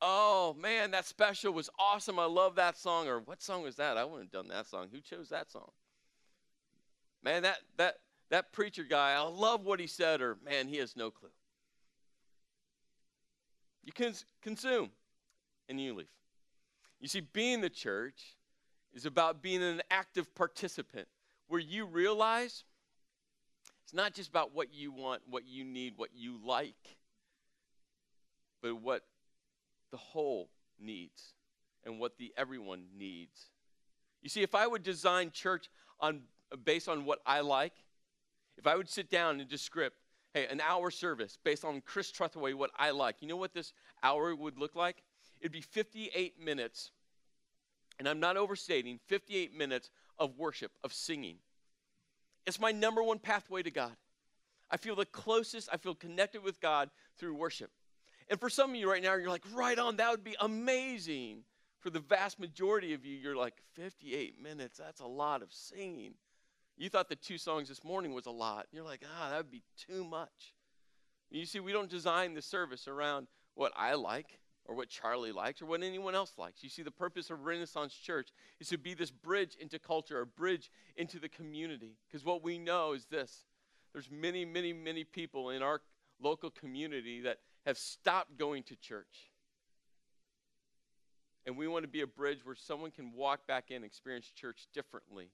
Oh 0.00 0.56
man, 0.60 0.90
that 0.92 1.06
special 1.06 1.52
was 1.52 1.70
awesome. 1.78 2.18
I 2.18 2.24
love 2.24 2.56
that 2.56 2.76
song. 2.76 3.08
Or 3.08 3.20
what 3.20 3.42
song 3.42 3.62
was 3.62 3.76
that? 3.76 3.96
I 3.96 4.04
wouldn't 4.04 4.32
have 4.32 4.44
done 4.44 4.48
that 4.48 4.66
song. 4.66 4.88
Who 4.92 5.00
chose 5.00 5.28
that 5.28 5.50
song? 5.50 5.70
Man, 7.22 7.42
that 7.42 7.58
that 7.76 7.96
that 8.30 8.52
preacher 8.52 8.84
guy, 8.84 9.12
I 9.12 9.20
love 9.22 9.64
what 9.64 9.80
he 9.80 9.86
said, 9.86 10.20
or 10.20 10.38
man, 10.44 10.68
he 10.68 10.76
has 10.78 10.96
no 10.96 11.10
clue. 11.10 11.30
You 13.84 13.92
can 13.92 14.14
consume 14.42 14.90
and 15.68 15.80
you 15.80 15.94
leave. 15.94 16.06
You 17.00 17.08
see, 17.08 17.20
being 17.20 17.60
the 17.60 17.70
church 17.70 18.36
is 18.92 19.06
about 19.06 19.42
being 19.42 19.62
an 19.62 19.82
active 19.90 20.34
participant 20.34 21.08
where 21.48 21.60
you 21.60 21.86
realize 21.86 22.64
it's 23.82 23.94
not 23.94 24.14
just 24.14 24.28
about 24.28 24.54
what 24.54 24.72
you 24.72 24.92
want, 24.92 25.22
what 25.28 25.46
you 25.46 25.64
need, 25.64 25.94
what 25.96 26.10
you 26.14 26.38
like, 26.44 26.98
but 28.62 28.80
what 28.80 29.02
the 29.90 29.96
whole 29.96 30.50
needs 30.78 31.34
and 31.84 31.98
what 31.98 32.18
the 32.18 32.32
everyone 32.36 32.84
needs. 32.96 33.46
You 34.22 34.28
see, 34.28 34.42
if 34.42 34.54
I 34.54 34.66
would 34.66 34.82
design 34.82 35.30
church 35.32 35.68
on 36.00 36.22
based 36.64 36.88
on 36.88 37.04
what 37.04 37.20
I 37.24 37.40
like, 37.40 37.72
if 38.58 38.66
I 38.66 38.76
would 38.76 38.88
sit 38.88 39.10
down 39.10 39.40
and 39.40 39.48
just 39.48 39.64
script, 39.64 39.96
hey, 40.34 40.46
an 40.46 40.60
hour 40.60 40.90
service 40.90 41.38
based 41.42 41.64
on 41.64 41.80
Chris 41.80 42.12
Trethaway, 42.12 42.54
what 42.54 42.70
I 42.76 42.90
like, 42.90 43.16
you 43.20 43.28
know 43.28 43.36
what 43.36 43.54
this 43.54 43.72
hour 44.02 44.34
would 44.34 44.58
look 44.58 44.74
like? 44.74 45.02
It'd 45.40 45.52
be 45.52 45.62
58 45.62 46.38
minutes, 46.42 46.90
and 47.98 48.06
I'm 48.08 48.20
not 48.20 48.36
overstating, 48.36 48.98
58 49.06 49.56
minutes 49.56 49.90
of 50.18 50.36
worship, 50.36 50.72
of 50.84 50.92
singing. 50.92 51.36
It's 52.46 52.60
my 52.60 52.72
number 52.72 53.02
one 53.02 53.18
pathway 53.18 53.62
to 53.62 53.70
God. 53.70 53.96
I 54.70 54.76
feel 54.76 54.94
the 54.94 55.06
closest, 55.06 55.68
I 55.72 55.76
feel 55.78 55.94
connected 55.94 56.42
with 56.42 56.60
God 56.60 56.90
through 57.18 57.34
worship. 57.34 57.70
And 58.30 58.38
for 58.38 58.48
some 58.48 58.70
of 58.70 58.76
you 58.76 58.88
right 58.88 59.02
now, 59.02 59.16
you're 59.16 59.28
like, 59.28 59.44
right 59.52 59.78
on, 59.78 59.96
that 59.96 60.10
would 60.10 60.22
be 60.22 60.36
amazing. 60.40 61.42
For 61.80 61.90
the 61.90 61.98
vast 61.98 62.38
majority 62.38 62.94
of 62.94 63.04
you, 63.04 63.16
you're 63.16 63.36
like, 63.36 63.54
58 63.74 64.40
minutes, 64.40 64.78
that's 64.78 65.00
a 65.00 65.06
lot 65.06 65.42
of 65.42 65.52
singing. 65.52 66.14
You 66.78 66.88
thought 66.88 67.08
the 67.08 67.16
two 67.16 67.38
songs 67.38 67.68
this 67.68 67.82
morning 67.82 68.14
was 68.14 68.26
a 68.26 68.30
lot. 68.30 68.66
You're 68.72 68.84
like, 68.84 69.02
ah, 69.18 69.30
that 69.30 69.36
would 69.36 69.50
be 69.50 69.64
too 69.76 70.04
much. 70.04 70.54
You 71.30 71.44
see, 71.44 71.60
we 71.60 71.72
don't 71.72 71.90
design 71.90 72.34
the 72.34 72.42
service 72.42 72.86
around 72.86 73.26
what 73.54 73.72
I 73.76 73.94
like 73.94 74.38
or 74.64 74.76
what 74.76 74.88
Charlie 74.88 75.32
likes 75.32 75.60
or 75.60 75.66
what 75.66 75.82
anyone 75.82 76.14
else 76.14 76.34
likes. 76.38 76.62
You 76.62 76.68
see, 76.68 76.82
the 76.82 76.90
purpose 76.90 77.30
of 77.30 77.44
Renaissance 77.44 77.94
Church 77.94 78.28
is 78.60 78.68
to 78.68 78.78
be 78.78 78.94
this 78.94 79.10
bridge 79.10 79.56
into 79.60 79.78
culture, 79.78 80.20
a 80.20 80.26
bridge 80.26 80.70
into 80.96 81.18
the 81.18 81.28
community. 81.28 81.96
Because 82.06 82.24
what 82.24 82.44
we 82.44 82.58
know 82.58 82.92
is 82.92 83.06
this 83.06 83.44
there's 83.92 84.10
many, 84.10 84.44
many, 84.44 84.72
many 84.72 85.02
people 85.02 85.50
in 85.50 85.62
our 85.62 85.80
local 86.20 86.50
community 86.50 87.20
that 87.22 87.38
have 87.66 87.78
stopped 87.78 88.36
going 88.36 88.62
to 88.64 88.76
church. 88.76 89.30
And 91.46 91.56
we 91.56 91.68
want 91.68 91.84
to 91.84 91.88
be 91.88 92.02
a 92.02 92.06
bridge 92.06 92.44
where 92.44 92.54
someone 92.54 92.90
can 92.90 93.12
walk 93.12 93.46
back 93.46 93.70
in 93.70 93.76
and 93.76 93.84
experience 93.84 94.30
church 94.34 94.66
differently 94.74 95.30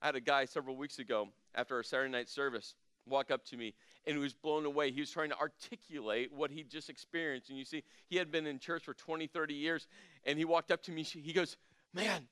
I 0.00 0.06
had 0.06 0.16
a 0.16 0.20
guy 0.20 0.44
several 0.44 0.76
weeks 0.76 0.98
ago 0.98 1.28
after 1.54 1.76
our 1.76 1.82
Saturday 1.82 2.10
night 2.10 2.28
service 2.28 2.74
walk 3.06 3.30
up 3.30 3.44
to 3.46 3.56
me 3.56 3.74
and 4.06 4.16
he 4.16 4.22
was 4.22 4.34
blown 4.34 4.66
away. 4.66 4.90
He 4.90 5.00
was 5.00 5.10
trying 5.10 5.30
to 5.30 5.38
articulate 5.38 6.32
what 6.32 6.50
he 6.50 6.62
just 6.62 6.90
experienced. 6.90 7.50
And 7.50 7.58
you 7.58 7.64
see, 7.64 7.82
he 8.08 8.16
had 8.16 8.30
been 8.30 8.46
in 8.46 8.58
church 8.58 8.84
for 8.84 8.94
20, 8.94 9.26
30 9.26 9.54
years. 9.54 9.86
And 10.24 10.38
he 10.38 10.44
walked 10.44 10.70
up 10.70 10.82
to 10.84 10.92
me. 10.92 11.02
He 11.02 11.32
goes, 11.32 11.56
Man, 11.94 12.28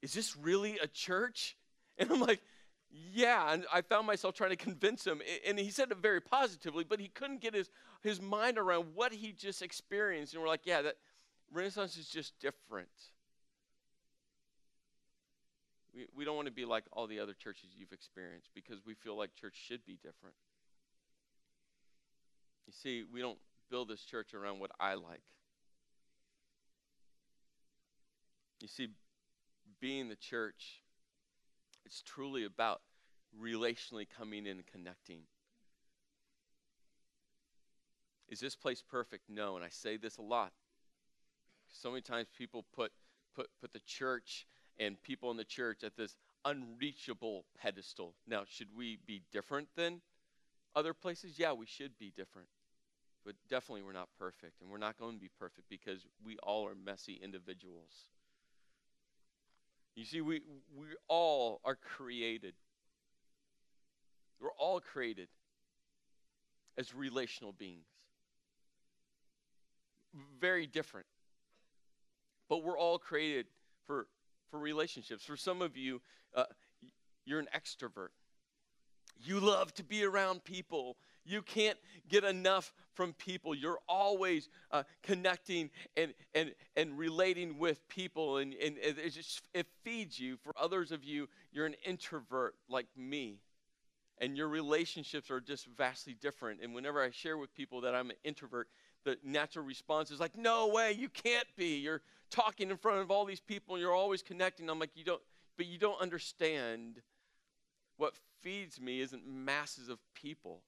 is 0.00 0.12
this 0.12 0.36
really 0.36 0.78
a 0.78 0.86
church? 0.86 1.56
And 1.98 2.12
I'm 2.12 2.20
like, 2.20 2.42
Yeah. 3.12 3.52
And 3.52 3.64
I 3.72 3.82
found 3.82 4.06
myself 4.06 4.34
trying 4.34 4.50
to 4.50 4.56
convince 4.56 5.06
him. 5.06 5.20
And 5.46 5.58
he 5.58 5.70
said 5.70 5.90
it 5.90 5.98
very 5.98 6.20
positively, 6.20 6.84
but 6.84 7.00
he 7.00 7.08
couldn't 7.08 7.40
get 7.40 7.54
his, 7.54 7.70
his 8.02 8.20
mind 8.20 8.58
around 8.58 8.86
what 8.94 9.12
he 9.12 9.32
just 9.32 9.62
experienced. 9.62 10.34
And 10.34 10.42
we're 10.42 10.48
like, 10.48 10.66
Yeah, 10.66 10.82
that 10.82 10.96
Renaissance 11.52 11.96
is 11.96 12.08
just 12.08 12.38
different. 12.40 12.88
We, 15.94 16.06
we 16.14 16.24
don't 16.24 16.36
want 16.36 16.46
to 16.46 16.52
be 16.52 16.64
like 16.64 16.84
all 16.92 17.06
the 17.06 17.20
other 17.20 17.34
churches 17.34 17.70
you've 17.76 17.92
experienced 17.92 18.50
because 18.54 18.84
we 18.84 18.94
feel 18.94 19.16
like 19.16 19.34
church 19.34 19.54
should 19.56 19.84
be 19.86 19.94
different. 20.02 20.36
You 22.66 22.72
see, 22.72 23.04
we 23.10 23.20
don't 23.20 23.38
build 23.70 23.88
this 23.88 24.02
church 24.02 24.34
around 24.34 24.58
what 24.58 24.70
I 24.78 24.94
like. 24.94 25.22
You 28.60 28.68
see, 28.68 28.88
being 29.80 30.08
the 30.08 30.16
church, 30.16 30.82
it's 31.84 32.02
truly 32.02 32.44
about 32.44 32.80
relationally 33.42 34.06
coming 34.18 34.46
in 34.46 34.58
and 34.58 34.66
connecting. 34.66 35.20
Is 38.28 38.40
this 38.40 38.56
place 38.56 38.82
perfect? 38.82 39.24
No, 39.28 39.56
and 39.56 39.64
I 39.64 39.68
say 39.68 39.96
this 39.96 40.16
a 40.16 40.22
lot. 40.22 40.52
So 41.68 41.90
many 41.90 42.02
times 42.02 42.28
people 42.36 42.64
put 42.74 42.92
put 43.34 43.48
put 43.60 43.72
the 43.72 43.80
church 43.80 44.46
and 44.78 45.00
people 45.02 45.30
in 45.30 45.36
the 45.36 45.44
church 45.44 45.84
at 45.84 45.96
this 45.96 46.16
unreachable 46.44 47.44
pedestal. 47.60 48.14
Now, 48.26 48.44
should 48.48 48.68
we 48.76 48.98
be 49.06 49.22
different 49.32 49.68
than 49.76 50.00
other 50.74 50.94
places? 50.94 51.38
Yeah, 51.38 51.52
we 51.52 51.66
should 51.66 51.98
be 51.98 52.12
different. 52.16 52.48
But 53.24 53.34
definitely 53.50 53.82
we're 53.82 53.92
not 53.92 54.08
perfect, 54.18 54.60
and 54.60 54.70
we're 54.70 54.78
not 54.78 54.98
going 54.98 55.14
to 55.14 55.20
be 55.20 55.30
perfect 55.40 55.68
because 55.68 56.06
we 56.24 56.36
all 56.44 56.66
are 56.68 56.76
messy 56.76 57.18
individuals. 57.20 58.06
You 59.96 60.04
see, 60.04 60.20
we, 60.20 60.42
we 60.76 60.86
all 61.08 61.60
are 61.64 61.74
created. 61.74 62.54
We're 64.40 64.52
all 64.58 64.80
created 64.80 65.28
as 66.78 66.94
relational 66.94 67.52
beings. 67.52 67.86
Very 70.40 70.66
different. 70.66 71.06
But 72.48 72.62
we're 72.62 72.78
all 72.78 72.98
created 72.98 73.46
for 73.86 74.06
for 74.50 74.58
relationships. 74.58 75.24
For 75.24 75.36
some 75.36 75.62
of 75.62 75.76
you, 75.76 76.00
uh, 76.34 76.44
you're 77.24 77.40
an 77.40 77.48
extrovert. 77.54 78.08
You 79.18 79.40
love 79.40 79.72
to 79.74 79.84
be 79.84 80.04
around 80.04 80.44
people. 80.44 80.96
You 81.24 81.42
can't 81.42 81.78
get 82.08 82.22
enough 82.22 82.72
from 82.94 83.14
people. 83.14 83.54
You're 83.54 83.80
always 83.88 84.48
uh, 84.70 84.84
connecting 85.02 85.70
and, 85.96 86.14
and, 86.34 86.54
and 86.76 86.96
relating 86.96 87.58
with 87.58 87.86
people, 87.88 88.36
and, 88.36 88.54
and 88.54 88.76
it, 88.78 89.10
just, 89.10 89.42
it 89.52 89.66
feeds 89.82 90.20
you. 90.20 90.36
For 90.36 90.52
others 90.56 90.92
of 90.92 91.02
you, 91.02 91.28
you're 91.50 91.66
an 91.66 91.74
introvert 91.84 92.54
like 92.68 92.86
me, 92.96 93.40
and 94.18 94.36
your 94.36 94.48
relationships 94.48 95.30
are 95.30 95.40
just 95.40 95.66
vastly 95.76 96.16
different. 96.20 96.60
And 96.62 96.74
whenever 96.74 97.02
I 97.02 97.10
share 97.10 97.36
with 97.36 97.54
people 97.54 97.82
that 97.82 97.94
I'm 97.94 98.10
an 98.10 98.16
introvert, 98.24 98.68
the 99.04 99.18
natural 99.22 99.64
response 99.64 100.10
is 100.10 100.20
like, 100.20 100.36
no 100.36 100.68
way, 100.68 100.92
you 100.92 101.08
can't 101.08 101.46
be. 101.56 101.76
You're 101.76 102.02
talking 102.30 102.70
in 102.70 102.76
front 102.76 103.00
of 103.00 103.10
all 103.10 103.24
these 103.24 103.40
people 103.40 103.74
and 103.74 103.82
you're 103.82 103.94
always 103.94 104.22
connecting. 104.22 104.68
I'm 104.68 104.78
like, 104.78 104.90
you 104.94 105.04
don't, 105.04 105.22
but 105.56 105.66
you 105.66 105.78
don't 105.78 106.00
understand 106.00 107.02
what 107.98 108.14
feeds 108.42 108.80
me 108.80 109.00
isn't 109.00 109.26
masses 109.26 109.88
of 109.88 109.98
people. 110.14 110.60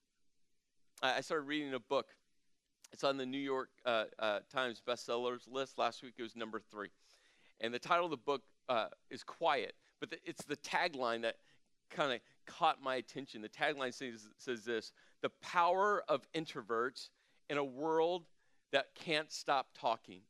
I, 1.02 1.20
started 1.20 1.46
reading 1.46 1.74
a 1.74 1.80
book. 1.80 2.08
It's 2.92 3.04
on 3.04 3.16
the 3.16 3.26
New 3.26 3.38
York 3.38 3.70
uh, 3.84 4.04
uh, 4.18 4.40
Times 4.52 4.82
bestsellers 4.86 5.50
list. 5.50 5.78
Last 5.78 6.02
week 6.02 6.14
it 6.18 6.22
was 6.22 6.36
number 6.36 6.60
three. 6.70 6.88
And 7.60 7.72
the 7.72 7.78
title 7.78 8.04
of 8.04 8.10
the 8.10 8.16
book 8.16 8.42
uh, 8.68 8.86
is 9.10 9.22
Quiet, 9.22 9.74
but 10.00 10.10
the, 10.10 10.18
it's 10.24 10.44
the 10.44 10.56
tagline 10.56 11.22
that 11.22 11.36
kind 11.90 12.12
of 12.12 12.21
caught 12.47 12.83
my 12.83 12.97
attention. 12.97 13.42
The 13.42 13.49
tagline 13.49 13.95
says, 13.95 14.28
says 14.37 14.64
this 14.64 14.92
The 15.23 15.30
power 15.42 16.02
of 16.09 16.26
introverts 16.33 17.09
in 17.49 17.59
a 17.59 17.64
world 17.64 18.25
that 18.73 18.95
can't 18.95 19.33
stop 19.33 19.68
talking. 19.75 20.21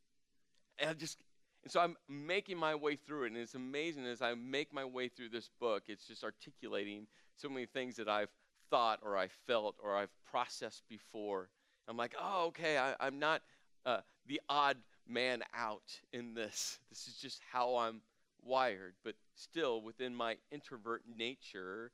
And 0.79 0.91
I 0.91 0.93
just 0.95 1.23
and 1.65 1.73
so 1.73 1.81
I'm 1.81 1.97
making 2.09 2.57
my 2.57 2.75
way 2.75 2.97
through 2.97 3.25
it, 3.25 3.33
and 3.33 3.37
it's 3.37 3.55
amazing 3.55 4.07
as 4.07 4.23
I 4.23 4.35
make 4.35 4.73
my 4.73 4.85
way 4.85 5.09
through 5.09 5.31
this 5.31 5.51
book, 5.61 5.85
it's 5.89 6.07
just 6.07 6.25
articulating 6.25 7.07
so 7.37 7.49
many 7.49 7.67
things 7.67 7.97
that 7.97 8.09
I've 8.09 8.31
thought 8.71 9.01
or 9.03 9.17
I 9.17 9.29
felt 9.47 9.77
or 9.83 9.97
I've 9.97 10.13
processed 10.31 10.83
before. 10.89 11.49
I'm 11.89 11.97
like, 11.97 12.15
oh, 12.21 12.47
okay, 12.49 12.79
I, 12.79 13.07
am 13.07 13.19
not 13.19 13.43
uh, 13.87 14.01
the 14.27 14.41
odd 14.49 14.77
man 15.07 15.43
out 15.55 16.01
in 16.13 16.35
this. 16.35 16.79
This 16.91 17.09
is 17.09 17.17
just 17.17 17.41
how 17.51 17.77
I'm 17.77 18.03
wired. 18.45 18.95
But 19.05 19.15
still, 19.35 19.81
within 19.83 20.15
my 20.15 20.37
introvert 20.51 21.03
nature, 21.17 21.93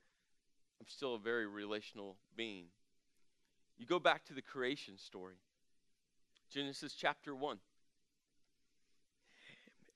I'm 0.81 0.87
still 0.89 1.15
a 1.15 1.19
very 1.19 1.47
relational 1.47 2.17
being. 2.37 2.67
You 3.79 3.87
go 3.87 3.99
back 3.99 4.25
to 4.27 4.35
the 4.35 4.43
creation 4.43 4.99
story, 4.99 5.37
Genesis 6.51 6.95
chapter 6.95 7.35
1. 7.35 7.59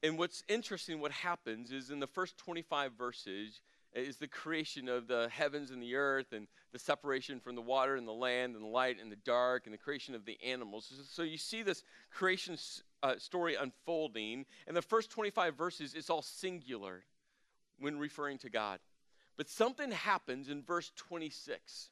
And 0.02 0.16
what's 0.18 0.44
interesting, 0.48 1.00
what 1.00 1.12
happens 1.12 1.72
is 1.72 1.90
in 1.90 1.98
the 2.00 2.06
first 2.06 2.36
25 2.38 2.92
verses, 2.92 3.60
is 3.94 4.16
the 4.16 4.28
creation 4.28 4.88
of 4.88 5.08
the 5.08 5.28
heavens 5.30 5.70
and 5.70 5.82
the 5.82 5.94
earth 5.96 6.32
and 6.32 6.46
the 6.72 6.78
separation 6.78 7.40
from 7.40 7.54
the 7.54 7.62
water 7.62 7.96
and 7.96 8.06
the 8.06 8.12
land 8.12 8.54
and 8.54 8.62
the 8.62 8.68
light 8.68 8.96
and 9.00 9.10
the 9.10 9.16
dark 9.16 9.64
and 9.64 9.72
the 9.72 9.78
creation 9.78 10.14
of 10.14 10.24
the 10.24 10.38
animals. 10.44 10.92
So 11.10 11.22
you 11.22 11.38
see 11.38 11.62
this 11.62 11.82
creation 12.12 12.56
uh, 13.02 13.16
story 13.18 13.54
unfolding. 13.54 14.46
And 14.66 14.76
the 14.76 14.82
first 14.82 15.10
25 15.10 15.56
verses, 15.56 15.94
it's 15.94 16.10
all 16.10 16.22
singular 16.22 17.04
when 17.78 17.98
referring 17.98 18.38
to 18.38 18.50
God. 18.50 18.80
But 19.36 19.48
something 19.48 19.92
happens 19.92 20.48
in 20.48 20.62
verse 20.62 20.90
26 20.96 21.90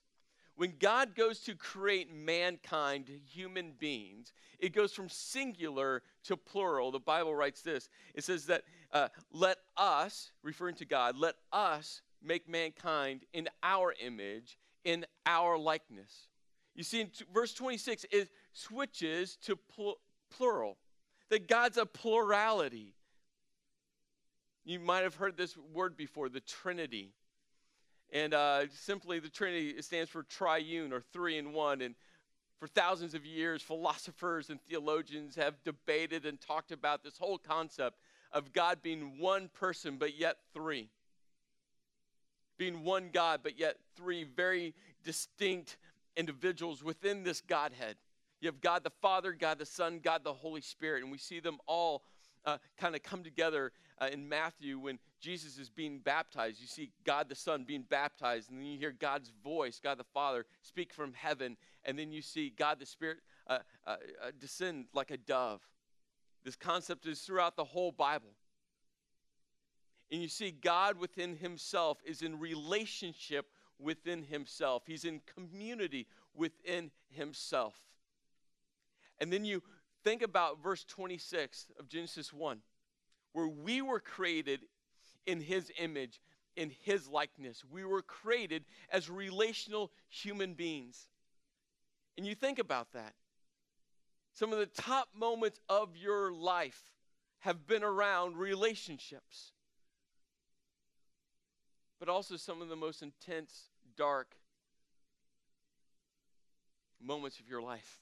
when 0.57 0.73
God 0.81 1.15
goes 1.15 1.41
to 1.41 1.55
create 1.55 2.13
mankind, 2.13 3.11
human 3.27 3.73
beings, 3.79 4.33
it 4.59 4.73
goes 4.73 4.93
from 4.93 5.11
singular 5.11 6.03
to 6.25 6.37
plural. 6.37 6.91
The 6.91 6.99
Bible 6.99 7.35
writes 7.35 7.61
this 7.61 7.89
it 8.15 8.25
says 8.25 8.47
that, 8.47 8.65
uh, 8.93 9.09
let 9.31 9.59
us, 9.77 10.33
referring 10.43 10.75
to 10.77 10.87
God, 10.87 11.17
let 11.19 11.35
us 11.53 12.01
make 12.23 12.49
mankind 12.49 13.25
in 13.35 13.49
our 13.63 13.95
image, 14.01 14.59
in 14.85 15.05
our 15.27 15.59
likeness. 15.59 16.29
You 16.75 16.85
see, 16.85 17.03
in 17.03 17.09
t- 17.09 17.25
verse 17.33 17.53
26, 17.53 18.07
it 18.11 18.31
switches 18.53 19.37
to 19.43 19.57
pl- 19.57 19.99
plural, 20.31 20.79
that 21.31 21.49
God's 21.49 21.77
a 21.77 21.87
plurality. 21.87 22.95
You 24.65 24.81
might 24.81 25.03
have 25.03 25.15
heard 25.15 25.37
this 25.37 25.57
word 25.57 25.97
before, 25.97 26.29
the 26.29 26.41
Trinity. 26.41 27.13
And 28.13 28.35
uh, 28.35 28.67
simply, 28.73 29.19
the 29.19 29.29
Trinity 29.29 29.81
stands 29.83 30.11
for 30.11 30.23
triune 30.25 30.93
or 30.93 31.01
three 31.13 31.39
in 31.39 31.53
one. 31.53 31.83
And 31.83 31.95
for 32.59 32.67
thousands 32.67 33.15
of 33.15 33.25
years, 33.25 33.63
philosophers 33.63 34.51
and 34.51 34.61
theologians 34.63 35.37
have 35.37 35.63
debated 35.65 36.25
and 36.25 36.41
talked 36.41 36.73
about 36.73 37.03
this 37.05 37.19
whole 37.19 37.39
concept 37.39 37.99
of 38.33 38.53
God 38.53 38.83
being 38.83 39.19
one 39.19 39.49
person, 39.49 39.97
but 39.99 40.19
yet 40.19 40.37
three. 40.55 40.89
Being 42.59 42.85
one 42.85 43.11
God, 43.13 43.41
but 43.43 43.59
yet 43.59 43.77
three 43.97 44.25
very 44.25 44.75
distinct 45.05 45.77
individuals 46.17 46.83
within 46.83 47.23
this 47.23 47.41
Godhead. 47.41 47.97
You 48.41 48.49
have 48.49 48.61
God 48.61 48.85
the 48.85 48.91
Father, 48.91 49.33
God 49.33 49.59
the 49.59 49.67
Son, 49.67 50.01
God 50.03 50.25
the 50.25 50.33
Holy 50.33 50.61
Spirit, 50.61 51.03
and 51.03 51.11
we 51.11 51.19
see 51.19 51.41
them 51.41 51.59
all 51.67 52.03
uh, 52.45 52.59
kind 52.79 52.95
of 52.95 53.03
come 53.03 53.23
together 53.25 53.73
uh, 54.01 54.09
in 54.13 54.29
Matthew 54.29 54.79
when 54.79 54.99
Jesus 55.21 55.59
is 55.59 55.69
being 55.69 55.99
baptized. 55.99 56.61
You 56.61 56.67
see 56.67 56.91
God 57.05 57.29
the 57.29 57.35
Son 57.35 57.65
being 57.65 57.85
baptized, 57.89 58.51
and 58.51 58.59
then 58.59 58.67
you 58.67 58.79
hear 58.79 58.93
God's 58.93 59.33
voice, 59.43 59.81
God 59.83 59.99
the 59.99 60.05
Father, 60.05 60.47
speak 60.63 60.93
from 60.93 61.13
heaven, 61.15 61.57
and 61.85 61.99
then 61.99 62.13
you 62.13 62.23
see 62.23 62.53
God 62.57 62.79
the 62.79 62.87
Spirit 62.87 63.19
uh, 63.47 63.59
uh, 63.87 63.97
uh, 64.23 64.31
descend 64.39 64.87
like 64.95 65.11
a 65.11 65.17
dove. 65.17 65.61
This 66.45 66.57
concept 66.57 67.07
is 67.07 67.21
throughout 67.21 67.57
the 67.57 67.65
whole 67.65 67.91
Bible. 67.91 68.31
And 70.13 70.23
you 70.23 70.29
see, 70.29 70.53
God 70.53 70.99
within 70.99 71.37
Himself 71.37 71.99
is 72.05 72.23
in 72.23 72.39
relationship 72.39 73.47
within 73.79 74.23
Himself, 74.23 74.85
He's 74.87 75.05
in 75.05 75.21
community 75.35 76.07
within 76.35 76.91
Himself. 77.09 77.75
And 79.21 79.33
then 79.33 79.45
you 79.45 79.63
think 80.05 80.23
about 80.23 80.63
verse 80.63 80.85
26 80.85 81.67
of 81.79 81.89
Genesis 81.89 82.33
1, 82.33 82.59
where 83.33 83.49
we 83.49 83.83
were 83.83 84.01
created 84.01 84.61
in 85.27 85.41
his 85.41 85.71
image, 85.79 86.21
in 86.57 86.71
his 86.83 87.09
likeness. 87.09 87.65
We 87.69 87.85
were 87.85 88.03
created 88.03 88.65
as 88.91 89.11
relational 89.11 89.91
human 90.09 90.55
beings. 90.55 91.09
And 92.17 92.27
you 92.27 92.35
think 92.35 92.59
about 92.59 92.93
that. 92.93 93.15
Some 94.33 94.53
of 94.53 94.59
the 94.59 94.67
top 94.67 95.09
moments 95.15 95.61
of 95.69 95.97
your 95.97 96.33
life 96.33 96.93
have 97.41 97.67
been 97.67 97.83
around 97.83 98.37
relationships, 98.37 99.53
but 101.99 102.09
also 102.09 102.37
some 102.37 102.61
of 102.61 102.69
the 102.69 102.77
most 102.77 103.03
intense, 103.03 103.71
dark 103.97 104.37
moments 107.01 107.41
of 107.41 107.49
your 107.49 107.63
life 107.63 108.01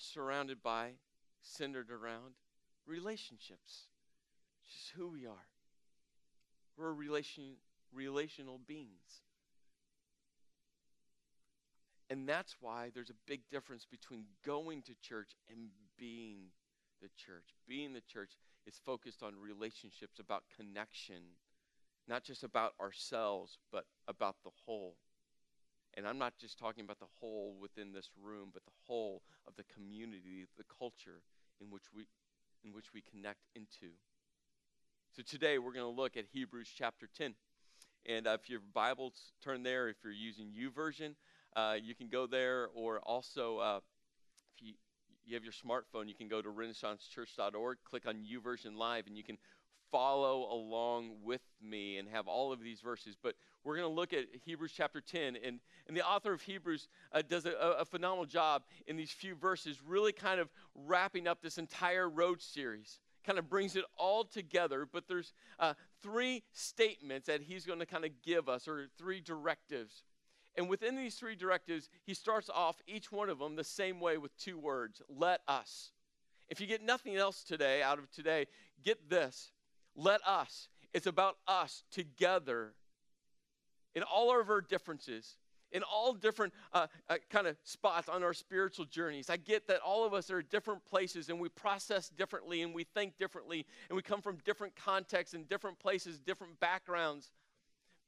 surrounded 0.00 0.62
by, 0.62 0.92
centered 1.42 1.90
around 1.90 2.34
relationships. 2.86 3.86
It's 4.62 4.74
just 4.74 4.92
who 4.96 5.08
we 5.08 5.26
are. 5.26 5.48
We're 6.76 6.92
relation, 6.92 7.56
relational 7.92 8.58
beings. 8.66 9.22
And 12.08 12.28
that's 12.28 12.56
why 12.60 12.90
there's 12.92 13.10
a 13.10 13.26
big 13.26 13.42
difference 13.50 13.86
between 13.88 14.24
going 14.44 14.82
to 14.82 14.94
church 15.00 15.36
and 15.48 15.68
being 15.96 16.46
the 17.00 17.08
church. 17.16 17.54
Being 17.68 17.92
the 17.92 18.00
church 18.00 18.32
is 18.66 18.80
focused 18.84 19.22
on 19.22 19.34
relationships, 19.40 20.18
about 20.18 20.42
connection, 20.56 21.22
not 22.08 22.24
just 22.24 22.42
about 22.42 22.72
ourselves, 22.80 23.58
but 23.70 23.84
about 24.08 24.36
the 24.42 24.50
whole. 24.66 24.96
And 25.96 26.06
I'm 26.06 26.18
not 26.18 26.34
just 26.38 26.58
talking 26.58 26.84
about 26.84 27.00
the 27.00 27.10
whole 27.20 27.56
within 27.60 27.92
this 27.92 28.10
room, 28.22 28.50
but 28.52 28.64
the 28.64 28.72
whole 28.86 29.22
of 29.46 29.54
the 29.56 29.64
community, 29.64 30.46
the 30.56 30.64
culture 30.78 31.22
in 31.60 31.70
which 31.70 31.84
we 31.94 32.06
in 32.64 32.72
which 32.72 32.92
we 32.92 33.02
connect 33.02 33.40
into. 33.54 33.94
So 35.16 35.22
today 35.22 35.58
we're 35.58 35.72
going 35.72 35.92
to 35.92 36.00
look 36.00 36.16
at 36.16 36.26
Hebrews 36.32 36.68
chapter 36.76 37.08
10. 37.16 37.34
And 38.06 38.26
uh, 38.26 38.36
if 38.40 38.48
your 38.48 38.60
Bibles 38.72 39.32
turn 39.42 39.62
there, 39.62 39.88
if 39.88 39.96
you're 40.04 40.12
using 40.12 40.48
YouVersion, 40.48 41.14
uh, 41.56 41.76
you 41.82 41.94
can 41.94 42.08
go 42.08 42.26
there. 42.26 42.68
Or 42.74 43.00
also, 43.00 43.58
uh, 43.58 43.80
if 44.56 44.62
you, 44.62 44.74
you 45.26 45.34
have 45.34 45.42
your 45.42 45.52
smartphone, 45.52 46.08
you 46.08 46.14
can 46.14 46.28
go 46.28 46.40
to 46.40 46.48
renaissancechurch.org, 46.48 47.78
click 47.84 48.06
on 48.06 48.16
YouVersion 48.16 48.76
Live, 48.76 49.06
and 49.06 49.16
you 49.16 49.24
can 49.24 49.38
follow 49.90 50.52
along 50.52 51.16
with 51.24 51.42
me 51.60 51.98
and 51.98 52.08
have 52.08 52.28
all 52.28 52.52
of 52.52 52.62
these 52.62 52.80
verses. 52.80 53.16
But 53.20 53.34
we're 53.64 53.76
going 53.76 53.88
to 53.88 53.94
look 53.94 54.12
at 54.12 54.26
Hebrews 54.44 54.72
chapter 54.74 55.00
10. 55.00 55.36
And, 55.44 55.60
and 55.86 55.96
the 55.96 56.06
author 56.06 56.32
of 56.32 56.42
Hebrews 56.42 56.88
uh, 57.12 57.22
does 57.26 57.46
a, 57.46 57.52
a 57.52 57.84
phenomenal 57.84 58.26
job 58.26 58.62
in 58.86 58.96
these 58.96 59.10
few 59.10 59.34
verses, 59.34 59.78
really 59.86 60.12
kind 60.12 60.40
of 60.40 60.48
wrapping 60.74 61.26
up 61.26 61.42
this 61.42 61.58
entire 61.58 62.08
road 62.08 62.40
series. 62.40 62.98
Kind 63.24 63.38
of 63.38 63.50
brings 63.50 63.76
it 63.76 63.84
all 63.98 64.24
together, 64.24 64.88
but 64.90 65.06
there's 65.06 65.32
uh, 65.58 65.74
three 66.02 66.42
statements 66.52 67.26
that 67.26 67.42
he's 67.42 67.66
going 67.66 67.80
to 67.80 67.86
kind 67.86 68.04
of 68.04 68.10
give 68.22 68.48
us, 68.48 68.66
or 68.66 68.88
three 68.98 69.20
directives. 69.20 70.04
And 70.56 70.68
within 70.68 70.96
these 70.96 71.14
three 71.14 71.36
directives, 71.36 71.90
he 72.04 72.14
starts 72.14 72.48
off 72.48 72.80
each 72.86 73.12
one 73.12 73.28
of 73.28 73.38
them 73.38 73.56
the 73.56 73.64
same 73.64 74.00
way 74.00 74.16
with 74.16 74.36
two 74.36 74.58
words 74.58 75.02
let 75.08 75.42
us. 75.46 75.90
If 76.48 76.60
you 76.60 76.66
get 76.66 76.82
nothing 76.82 77.16
else 77.16 77.44
today 77.44 77.82
out 77.82 77.98
of 77.98 78.10
today, 78.10 78.46
get 78.82 79.08
this 79.08 79.52
let 79.96 80.20
us. 80.26 80.68
It's 80.92 81.06
about 81.06 81.36
us 81.46 81.84
together 81.90 82.74
in 83.94 84.02
all 84.02 84.38
of 84.38 84.48
our 84.48 84.60
differences, 84.60 85.36
in 85.72 85.82
all 85.82 86.12
different 86.12 86.52
uh, 86.72 86.86
uh, 87.08 87.16
kind 87.30 87.46
of 87.46 87.56
spots 87.62 88.08
on 88.08 88.22
our 88.22 88.32
spiritual 88.32 88.84
journeys. 88.84 89.30
I 89.30 89.36
get 89.36 89.68
that 89.68 89.80
all 89.80 90.04
of 90.04 90.14
us 90.14 90.30
are 90.30 90.40
at 90.40 90.50
different 90.50 90.84
places 90.84 91.28
and 91.28 91.38
we 91.38 91.48
process 91.48 92.08
differently 92.08 92.62
and 92.62 92.74
we 92.74 92.84
think 92.84 93.18
differently 93.18 93.66
and 93.88 93.96
we 93.96 94.02
come 94.02 94.20
from 94.20 94.38
different 94.44 94.74
contexts 94.76 95.34
and 95.34 95.48
different 95.48 95.78
places, 95.78 96.18
different 96.18 96.58
backgrounds. 96.60 97.30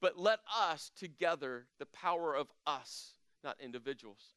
But 0.01 0.19
let 0.19 0.41
us 0.59 0.91
together, 0.97 1.67
the 1.79 1.87
power 1.87 2.35
of 2.35 2.49
us, 2.67 3.15
not 3.45 3.57
individuals. 3.61 4.35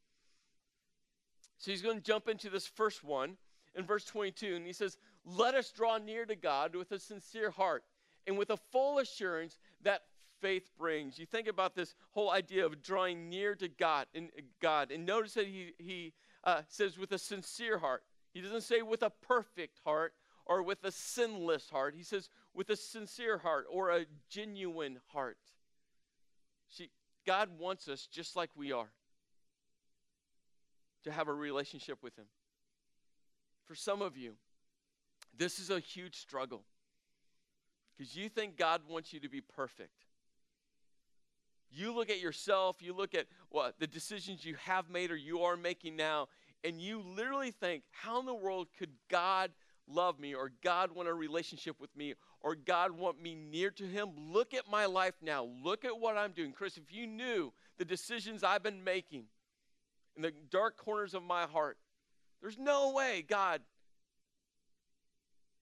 So 1.58 1.72
he's 1.72 1.82
going 1.82 1.98
to 1.98 2.04
jump 2.04 2.28
into 2.28 2.50
this 2.50 2.68
first 2.68 3.04
one 3.04 3.38
in 3.76 3.86
verse 3.86 4.06
22, 4.06 4.56
and 4.56 4.66
he 4.66 4.74
says, 4.74 4.98
Let 5.26 5.56
us 5.56 5.72
draw 5.72 5.98
near 5.98 6.26
to 6.26 6.36
God 6.36 6.76
with 6.76 6.92
a 6.92 7.00
sincere 7.00 7.50
heart 7.50 7.84
and 8.28 8.38
with 8.38 8.50
a 8.50 8.58
full 8.58 9.00
assurance 9.00 9.58
that 9.84 10.04
faith 10.46 10.70
brings. 10.78 11.18
You 11.18 11.26
think 11.26 11.48
about 11.48 11.74
this 11.74 11.96
whole 12.12 12.30
idea 12.30 12.68
of 12.68 12.84
drawing 12.84 13.30
near 13.30 13.56
to 13.56 13.68
God 13.68 14.06
and 14.14 14.30
God, 14.62 14.92
and 14.92 15.04
notice 15.04 15.34
that 15.34 15.48
he 15.48 15.74
he 15.80 16.14
uh, 16.44 16.62
says 16.68 17.00
with 17.00 17.12
a 17.14 17.18
sincere 17.18 17.80
heart. 17.80 18.04
He 18.32 18.42
doesn't 18.42 18.62
say 18.62 18.84
with 18.84 19.02
a 19.02 19.10
perfect 19.10 19.80
heart 19.84 20.14
or 20.46 20.62
with 20.62 20.84
a 20.84 20.92
sinless 20.92 21.72
heart. 21.72 21.96
He 21.98 22.04
says 22.04 22.30
with 22.54 22.70
a 22.70 22.76
sincere 22.76 23.40
heart 23.40 23.66
or 23.72 23.90
a 23.90 24.06
genuine 24.30 25.00
heart. 25.08 25.40
See, 26.70 26.92
God 27.26 27.50
wants 27.58 27.88
us 27.88 28.06
just 28.06 28.36
like 28.36 28.52
we 28.56 28.72
are 28.72 28.92
to 31.06 31.12
have 31.12 31.28
a 31.28 31.34
relationship 31.34 32.04
with 32.04 32.16
Him. 32.16 32.28
For 33.64 33.74
some 33.74 34.04
of 34.04 34.16
you, 34.16 34.34
this 35.36 35.58
is 35.58 35.72
a 35.72 35.80
huge 35.80 36.18
struggle 36.18 36.66
because 37.98 38.16
you 38.16 38.30
think 38.30 38.58
God 38.58 38.82
wants 38.88 39.12
you 39.12 39.20
to 39.22 39.30
be 39.30 39.42
perfect. 39.42 40.06
You 41.76 41.94
look 41.94 42.10
at 42.10 42.22
yourself, 42.22 42.78
you 42.80 42.94
look 42.94 43.14
at 43.14 43.28
what 43.50 43.80
the 43.80 43.88
decisions 43.88 44.46
you 44.46 44.56
have 44.64 44.90
made 44.90 45.12
or 45.12 45.16
you 45.16 45.42
are 45.42 45.58
making 45.58 45.98
now, 45.98 46.30
and 46.64 46.80
you 46.80 47.02
literally 47.02 47.52
think, 47.52 47.84
how 47.92 48.20
in 48.20 48.26
the 48.26 48.34
world 48.34 48.68
could 48.80 48.92
God 49.10 49.52
love 49.88 50.20
me 50.20 50.34
or 50.34 50.52
God 50.64 50.92
want 50.96 51.10
a 51.10 51.14
relationship 51.14 51.80
with 51.80 51.96
me 51.96 52.16
or 52.42 52.56
God 52.56 52.92
want 52.92 53.22
me 53.22 53.36
near 53.36 53.72
to 53.72 53.84
him? 53.84 54.10
Look 54.18 54.54
at 54.54 54.70
my 54.72 54.86
life 54.86 55.16
now. 55.22 55.50
Look 55.64 55.84
at 55.84 56.00
what 56.00 56.18
I'm 56.18 56.32
doing. 56.32 56.54
Chris, 56.54 56.78
if 56.78 56.94
you 56.94 57.06
knew 57.06 57.52
the 57.78 57.86
decisions 57.86 58.44
I've 58.44 58.64
been 58.64 58.84
making 58.84 59.26
in 60.16 60.22
the 60.22 60.32
dark 60.50 60.78
corners 60.78 61.14
of 61.14 61.24
my 61.24 61.44
heart, 61.44 61.78
there's 62.42 62.58
no 62.58 62.94
way 62.94 63.24
God 63.28 63.62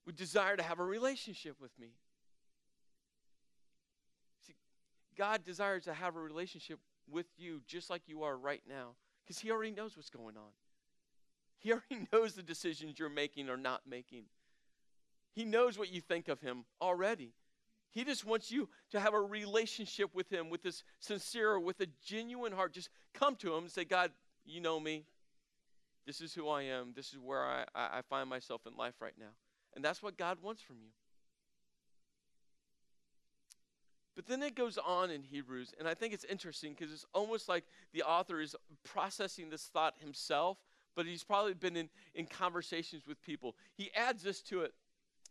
would 0.06 0.16
desire 0.16 0.56
to 0.58 0.64
have 0.64 0.80
a 0.80 0.86
relationship 0.86 1.56
with 1.60 1.72
me. 1.80 1.94
God 5.16 5.44
desires 5.44 5.84
to 5.86 5.94
have 5.94 6.16
a 6.16 6.20
relationship 6.20 6.80
with 7.10 7.28
you 7.38 7.62
just 7.68 7.90
like 7.90 8.04
you 8.08 8.24
are 8.24 8.38
right 8.38 8.62
now 8.68 8.96
because 9.24 9.40
He 9.40 9.52
already 9.52 9.72
knows 9.72 9.96
what's 9.96 10.10
going 10.10 10.38
on. 10.38 10.52
He 11.60 11.72
already 11.72 12.08
knows 12.14 12.34
the 12.34 12.44
decisions 12.44 13.00
you're 13.00 13.10
making 13.10 13.50
or 13.50 13.58
not 13.58 13.82
making. 13.88 14.24
He 15.34 15.46
knows 15.46 15.78
what 15.78 15.92
you 15.92 16.02
think 16.02 16.28
of 16.28 16.42
Him 16.42 16.66
already. 16.82 17.34
He 17.92 18.04
just 18.04 18.26
wants 18.26 18.52
you 18.52 18.70
to 18.92 19.00
have 19.00 19.14
a 19.14 19.22
relationship 19.22 20.16
with 20.16 20.32
Him, 20.32 20.50
with 20.50 20.64
this 20.64 20.84
sincere, 21.00 21.60
with 21.60 21.80
a 21.82 21.88
genuine 22.04 22.52
heart. 22.52 22.74
Just 22.74 22.90
come 23.14 23.36
to 23.38 23.54
Him 23.54 23.64
and 23.64 23.72
say, 23.72 23.86
God, 23.86 24.12
you 24.46 24.62
know 24.62 24.80
me. 24.80 25.06
This 26.06 26.20
is 26.20 26.34
who 26.34 26.50
I 26.50 26.64
am. 26.64 26.94
This 26.96 27.10
is 27.10 27.20
where 27.20 27.44
I, 27.44 27.66
I 27.76 28.02
find 28.10 28.30
myself 28.30 28.62
in 28.68 28.76
life 28.76 28.96
right 29.00 29.14
now. 29.18 29.32
And 29.76 29.86
that's 29.86 30.04
what 30.04 30.18
God 30.18 30.40
wants 30.42 30.62
from 30.62 30.78
you. 30.82 30.90
But 34.16 34.28
then 34.28 34.44
it 34.44 34.56
goes 34.56 34.78
on 34.78 35.10
in 35.10 35.24
Hebrews, 35.24 35.74
and 35.80 35.88
I 35.88 35.96
think 35.96 36.14
it's 36.14 36.26
interesting 36.26 36.76
because 36.78 36.94
it's 36.94 37.06
almost 37.14 37.50
like 37.50 37.64
the 37.94 38.04
author 38.04 38.40
is 38.42 38.56
processing 38.84 39.50
this 39.50 39.64
thought 39.66 39.96
himself, 40.00 40.58
but 40.96 41.08
he's 41.08 41.24
probably 41.24 41.56
been 41.56 41.76
in, 41.76 41.90
in 42.14 42.28
conversations 42.28 43.08
with 43.08 43.22
people. 43.24 43.56
He 43.76 43.90
adds 43.96 44.22
this 44.22 44.42
to 44.44 44.62
it. 44.62 44.74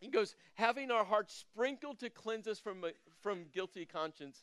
He 0.01 0.09
goes, 0.09 0.35
having 0.55 0.90
our 0.90 1.05
hearts 1.05 1.33
sprinkled 1.33 2.01
to 2.01 2.11
cleanse 2.11 2.49
us 2.49 2.59
from, 2.59 2.85
from 3.21 3.45
guilty 3.53 3.87
conscience, 3.87 4.42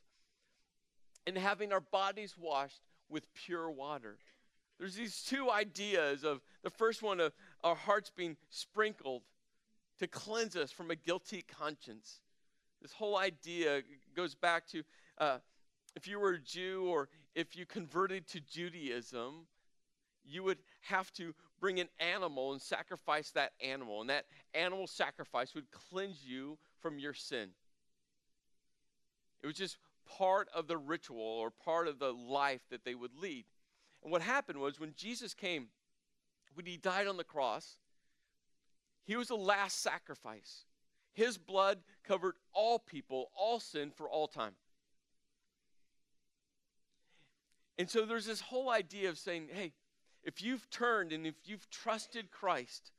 and 1.28 1.38
having 1.38 1.74
our 1.74 1.82
bodies 1.82 2.36
washed 2.40 2.82
with 3.10 3.28
pure 3.34 3.70
water. 3.70 4.18
There's 4.80 4.96
these 4.96 5.22
two 5.24 5.52
ideas 5.52 6.24
of 6.24 6.40
the 6.64 6.70
first 6.70 7.02
one 7.02 7.20
of 7.20 7.34
our 7.62 7.76
hearts 7.76 8.10
being 8.16 8.38
sprinkled 8.50 9.24
to 10.00 10.08
cleanse 10.08 10.56
us 10.56 10.72
from 10.72 10.92
a 10.92 10.96
guilty 10.96 11.44
conscience. 11.60 12.22
This 12.82 12.94
whole 12.94 13.18
idea 13.18 13.82
goes 14.20 14.36
back 14.36 14.68
to 14.68 14.84
uh, 15.18 15.38
if 15.96 16.06
you 16.06 16.20
were 16.20 16.32
a 16.32 16.40
Jew 16.40 16.88
or 16.90 17.08
if 17.36 17.56
you 17.56 17.66
converted 17.66 18.28
to 18.28 18.42
Judaism, 18.42 19.48
you 20.26 20.44
would 20.44 20.58
have 20.82 21.12
to 21.14 21.34
bring 21.62 21.80
an 21.80 21.88
animal 22.00 22.52
and 22.52 22.62
sacrifice 22.62 23.32
that 23.32 23.54
animal, 23.64 24.02
and 24.02 24.10
that 24.10 24.26
animal 24.54 24.88
sacrifice 24.88 25.56
would 25.56 25.72
cleanse 25.72 26.26
you 26.26 26.58
from 26.82 27.00
your 27.00 27.14
sin. 27.14 27.50
It 29.42 29.48
was 29.48 29.56
just 29.56 29.78
part 30.06 30.50
of 30.54 30.68
the 30.68 30.78
ritual 30.78 31.22
or 31.22 31.50
part 31.50 31.88
of 31.88 31.98
the 31.98 32.12
life 32.12 32.62
that 32.72 32.84
they 32.84 32.96
would 32.96 33.16
lead. 33.16 33.46
And 34.04 34.12
what 34.12 34.22
happened 34.22 34.60
was 34.60 34.82
when 34.82 34.94
Jesus 34.98 35.34
came, 35.34 35.68
when 36.56 36.66
he 36.66 36.76
died 36.76 37.08
on 37.08 37.16
the 37.16 37.24
cross, 37.24 37.78
he 39.06 39.16
was 39.16 39.30
the 39.30 39.36
last 39.36 39.82
sacrifice. 39.82 40.66
His 41.14 41.38
blood 41.38 41.80
covered 42.04 42.36
all 42.54 42.80
people, 42.80 43.30
all 43.36 43.60
sin 43.60 43.92
for 43.92 44.10
all 44.10 44.28
time. 44.28 44.54
And 47.78 47.90
so 47.90 48.06
there's 48.06 48.26
this 48.26 48.42
whole 48.42 48.70
idea 48.70 49.10
of 49.10 49.18
saying, 49.18 49.48
hey, 49.52 49.74
if 50.24 50.42
you've 50.42 50.70
turned 50.70 51.14
and 51.14 51.26
if 51.26 51.36
you've 51.46 51.70
trusted 51.70 52.30
Christ, 52.30 52.92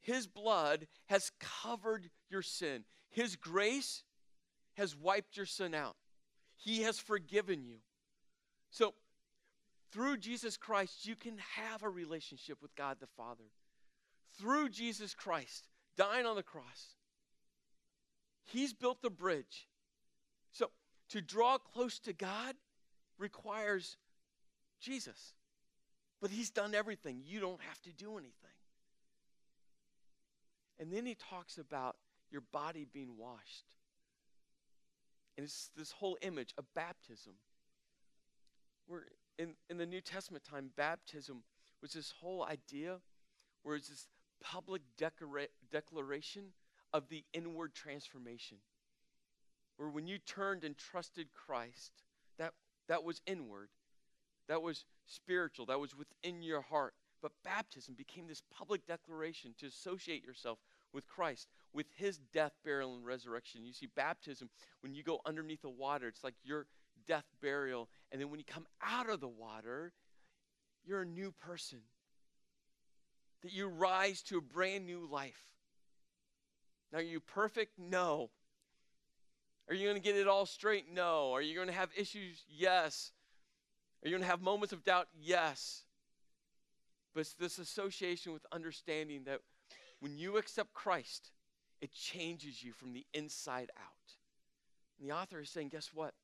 His 0.00 0.26
blood 0.26 0.86
has 1.06 1.32
covered 1.40 2.10
your 2.28 2.42
sin. 2.42 2.84
His 3.08 3.36
grace 3.36 4.02
has 4.74 4.94
wiped 4.94 5.36
your 5.36 5.46
sin 5.46 5.74
out. 5.74 5.96
He 6.56 6.82
has 6.82 6.98
forgiven 6.98 7.64
you. 7.64 7.76
So, 8.70 8.94
through 9.90 10.18
Jesus 10.18 10.56
Christ, 10.56 11.06
you 11.06 11.16
can 11.16 11.38
have 11.56 11.82
a 11.82 11.88
relationship 11.88 12.58
with 12.62 12.76
God 12.76 12.98
the 13.00 13.08
Father. 13.16 13.44
Through 14.38 14.68
Jesus 14.68 15.14
Christ, 15.14 15.66
dying 16.00 16.24
on 16.24 16.34
the 16.34 16.42
cross. 16.42 16.94
He's 18.44 18.72
built 18.72 19.02
the 19.02 19.10
bridge. 19.10 19.68
So 20.50 20.70
to 21.10 21.20
draw 21.20 21.58
close 21.58 21.98
to 22.00 22.14
God 22.14 22.54
requires 23.18 23.98
Jesus. 24.80 25.34
But 26.22 26.30
He's 26.30 26.50
done 26.50 26.74
everything. 26.74 27.20
You 27.26 27.40
don't 27.40 27.60
have 27.60 27.80
to 27.82 27.92
do 27.92 28.12
anything. 28.12 28.32
And 30.78 30.90
then 30.90 31.04
He 31.04 31.14
talks 31.14 31.58
about 31.58 31.96
your 32.30 32.42
body 32.50 32.86
being 32.90 33.18
washed. 33.18 33.76
And 35.36 35.44
it's 35.44 35.68
this 35.76 35.92
whole 35.92 36.16
image 36.22 36.54
of 36.56 36.64
baptism. 36.74 37.34
Where 38.86 39.04
in, 39.38 39.54
in 39.68 39.76
the 39.76 39.86
New 39.86 40.00
Testament 40.00 40.44
time, 40.44 40.70
baptism 40.76 41.42
was 41.82 41.92
this 41.92 42.14
whole 42.20 42.42
idea 42.42 43.00
where 43.62 43.76
it's 43.76 43.88
this 43.88 44.08
public 44.40 44.82
declara- 44.98 45.48
declaration 45.70 46.52
of 46.92 47.08
the 47.08 47.24
inward 47.32 47.74
transformation. 47.74 48.58
Where 49.76 49.88
when 49.88 50.06
you 50.06 50.18
turned 50.18 50.64
and 50.64 50.76
trusted 50.76 51.28
Christ, 51.32 51.92
that, 52.38 52.52
that 52.88 53.04
was 53.04 53.20
inward, 53.26 53.68
that 54.48 54.62
was 54.62 54.84
spiritual, 55.06 55.66
that 55.66 55.80
was 55.80 55.94
within 55.96 56.42
your 56.42 56.60
heart. 56.60 56.94
But 57.22 57.32
baptism 57.44 57.94
became 57.94 58.26
this 58.26 58.42
public 58.50 58.86
declaration 58.86 59.54
to 59.58 59.66
associate 59.66 60.24
yourself 60.24 60.58
with 60.92 61.06
Christ, 61.06 61.48
with 61.72 61.86
his 61.96 62.18
death, 62.32 62.52
burial, 62.64 62.94
and 62.94 63.04
resurrection. 63.04 63.64
You 63.64 63.72
see, 63.72 63.88
baptism, 63.94 64.48
when 64.80 64.94
you 64.94 65.02
go 65.02 65.20
underneath 65.26 65.62
the 65.62 65.68
water, 65.68 66.08
it's 66.08 66.24
like 66.24 66.34
your 66.42 66.66
death, 67.06 67.26
burial, 67.40 67.88
and 68.10 68.20
then 68.20 68.30
when 68.30 68.40
you 68.40 68.44
come 68.44 68.66
out 68.82 69.08
of 69.08 69.20
the 69.20 69.28
water, 69.28 69.92
you're 70.84 71.02
a 71.02 71.06
new 71.06 71.32
person 71.32 71.80
that 73.42 73.52
you 73.52 73.68
rise 73.68 74.22
to 74.22 74.38
a 74.38 74.42
brand 74.42 74.86
new 74.86 75.08
life. 75.10 75.46
Now, 76.92 76.98
are 76.98 77.02
you 77.02 77.20
perfect? 77.20 77.78
No. 77.78 78.30
Are 79.68 79.74
you 79.74 79.84
going 79.84 79.96
to 79.96 80.02
get 80.02 80.16
it 80.16 80.26
all 80.26 80.46
straight? 80.46 80.92
No. 80.92 81.32
Are 81.32 81.42
you 81.42 81.54
going 81.54 81.68
to 81.68 81.72
have 81.72 81.90
issues? 81.96 82.44
Yes. 82.48 83.12
Are 84.02 84.08
you 84.08 84.14
going 84.14 84.22
to 84.22 84.28
have 84.28 84.42
moments 84.42 84.72
of 84.72 84.84
doubt? 84.84 85.08
Yes. 85.20 85.84
But 87.14 87.20
it's 87.20 87.34
this 87.34 87.58
association 87.58 88.32
with 88.32 88.44
understanding 88.52 89.24
that 89.24 89.40
when 90.00 90.18
you 90.18 90.36
accept 90.38 90.72
Christ, 90.72 91.30
it 91.80 91.92
changes 91.92 92.62
you 92.62 92.72
from 92.72 92.92
the 92.92 93.06
inside 93.14 93.70
out. 93.78 94.14
And 94.98 95.08
the 95.08 95.14
author 95.14 95.40
is 95.40 95.50
saying, 95.50 95.68
guess 95.68 95.90
what? 95.94 96.14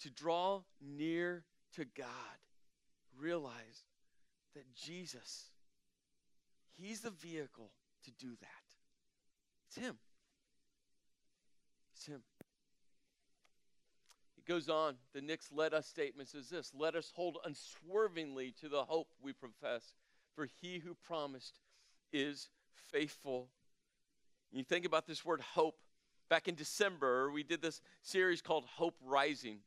To 0.00 0.10
draw 0.10 0.62
near 0.80 1.44
to 1.74 1.84
God, 1.84 2.06
realize 3.18 3.84
that 4.54 4.74
Jesus, 4.74 5.50
He's 6.76 7.00
the 7.00 7.10
vehicle 7.10 7.70
to 8.04 8.10
do 8.12 8.30
that. 8.40 8.48
It's 9.66 9.76
Him. 9.76 9.96
It's 11.94 12.06
Him. 12.06 12.22
It 14.38 14.46
goes 14.46 14.68
on. 14.68 14.94
The 15.12 15.20
next 15.20 15.52
let 15.52 15.74
us 15.74 15.86
statement 15.86 16.28
says 16.28 16.48
this 16.48 16.72
Let 16.76 16.94
us 16.94 17.12
hold 17.14 17.38
unswervingly 17.44 18.54
to 18.60 18.68
the 18.68 18.84
hope 18.84 19.08
we 19.22 19.32
profess, 19.32 19.94
for 20.34 20.48
He 20.60 20.78
who 20.78 20.94
promised 21.06 21.58
is 22.12 22.48
faithful. 22.90 23.48
You 24.52 24.64
think 24.64 24.84
about 24.84 25.06
this 25.06 25.24
word 25.24 25.40
hope. 25.40 25.76
Back 26.28 26.46
in 26.46 26.54
December, 26.54 27.30
we 27.30 27.42
did 27.42 27.60
this 27.60 27.80
series 28.02 28.40
called 28.40 28.64
Hope 28.64 28.94
Rising. 29.04 29.58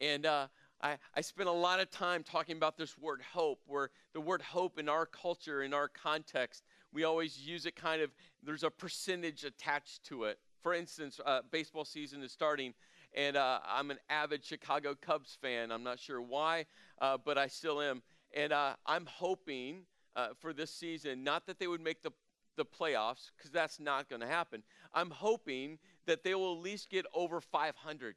And 0.00 0.26
uh, 0.26 0.46
I, 0.84 0.98
I 1.16 1.22
spent 1.22 1.48
a 1.48 1.52
lot 1.52 1.80
of 1.80 1.90
time 1.90 2.22
talking 2.22 2.58
about 2.58 2.76
this 2.76 2.98
word 2.98 3.22
hope, 3.32 3.62
where 3.66 3.88
the 4.12 4.20
word 4.20 4.42
hope 4.42 4.78
in 4.78 4.90
our 4.90 5.06
culture, 5.06 5.62
in 5.62 5.72
our 5.72 5.88
context, 5.88 6.62
we 6.92 7.04
always 7.04 7.40
use 7.40 7.64
it 7.64 7.74
kind 7.74 8.02
of, 8.02 8.10
there's 8.42 8.64
a 8.64 8.70
percentage 8.70 9.44
attached 9.44 10.04
to 10.04 10.24
it. 10.24 10.38
For 10.62 10.74
instance, 10.74 11.20
uh, 11.24 11.40
baseball 11.50 11.86
season 11.86 12.22
is 12.22 12.32
starting, 12.32 12.74
and 13.14 13.34
uh, 13.34 13.60
I'm 13.66 13.90
an 13.90 13.98
avid 14.10 14.44
Chicago 14.44 14.94
Cubs 14.94 15.38
fan. 15.40 15.72
I'm 15.72 15.82
not 15.82 15.98
sure 15.98 16.20
why, 16.20 16.66
uh, 17.00 17.16
but 17.16 17.38
I 17.38 17.46
still 17.46 17.80
am. 17.80 18.02
And 18.36 18.52
uh, 18.52 18.74
I'm 18.84 19.06
hoping 19.06 19.86
uh, 20.14 20.28
for 20.38 20.52
this 20.52 20.70
season, 20.70 21.24
not 21.24 21.46
that 21.46 21.58
they 21.58 21.66
would 21.66 21.82
make 21.82 22.02
the 22.02 22.12
the 22.56 22.64
playoffs, 22.64 23.32
because 23.36 23.50
that's 23.50 23.80
not 23.80 24.08
going 24.08 24.20
to 24.20 24.28
happen. 24.28 24.62
I'm 24.92 25.10
hoping 25.10 25.76
that 26.06 26.22
they 26.22 26.36
will 26.36 26.52
at 26.52 26.62
least 26.62 26.88
get 26.88 27.04
over 27.12 27.40
500 27.40 28.14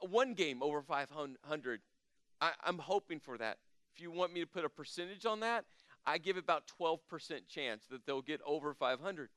one 0.00 0.34
game 0.34 0.62
over 0.62 0.82
500. 0.82 1.80
I, 2.40 2.52
I'm 2.64 2.78
hoping 2.78 3.20
for 3.20 3.38
that. 3.38 3.58
If 3.94 4.00
you 4.00 4.10
want 4.10 4.32
me 4.32 4.40
to 4.40 4.46
put 4.46 4.64
a 4.64 4.68
percentage 4.68 5.26
on 5.26 5.40
that, 5.40 5.64
I 6.06 6.18
give 6.18 6.36
about 6.36 6.64
12% 6.80 7.48
chance 7.48 7.84
that 7.90 8.06
they'll 8.06 8.22
get 8.22 8.40
over 8.46 8.72
500. 8.72 9.28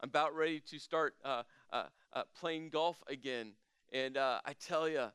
I'm 0.00 0.08
about 0.08 0.34
ready 0.34 0.60
to 0.70 0.78
start 0.78 1.14
uh, 1.24 1.42
uh, 1.72 1.84
uh, 2.12 2.22
playing 2.38 2.70
golf 2.70 3.02
again. 3.08 3.52
And 3.92 4.16
uh, 4.16 4.40
I 4.44 4.52
tell 4.54 4.88
you, 4.88 5.06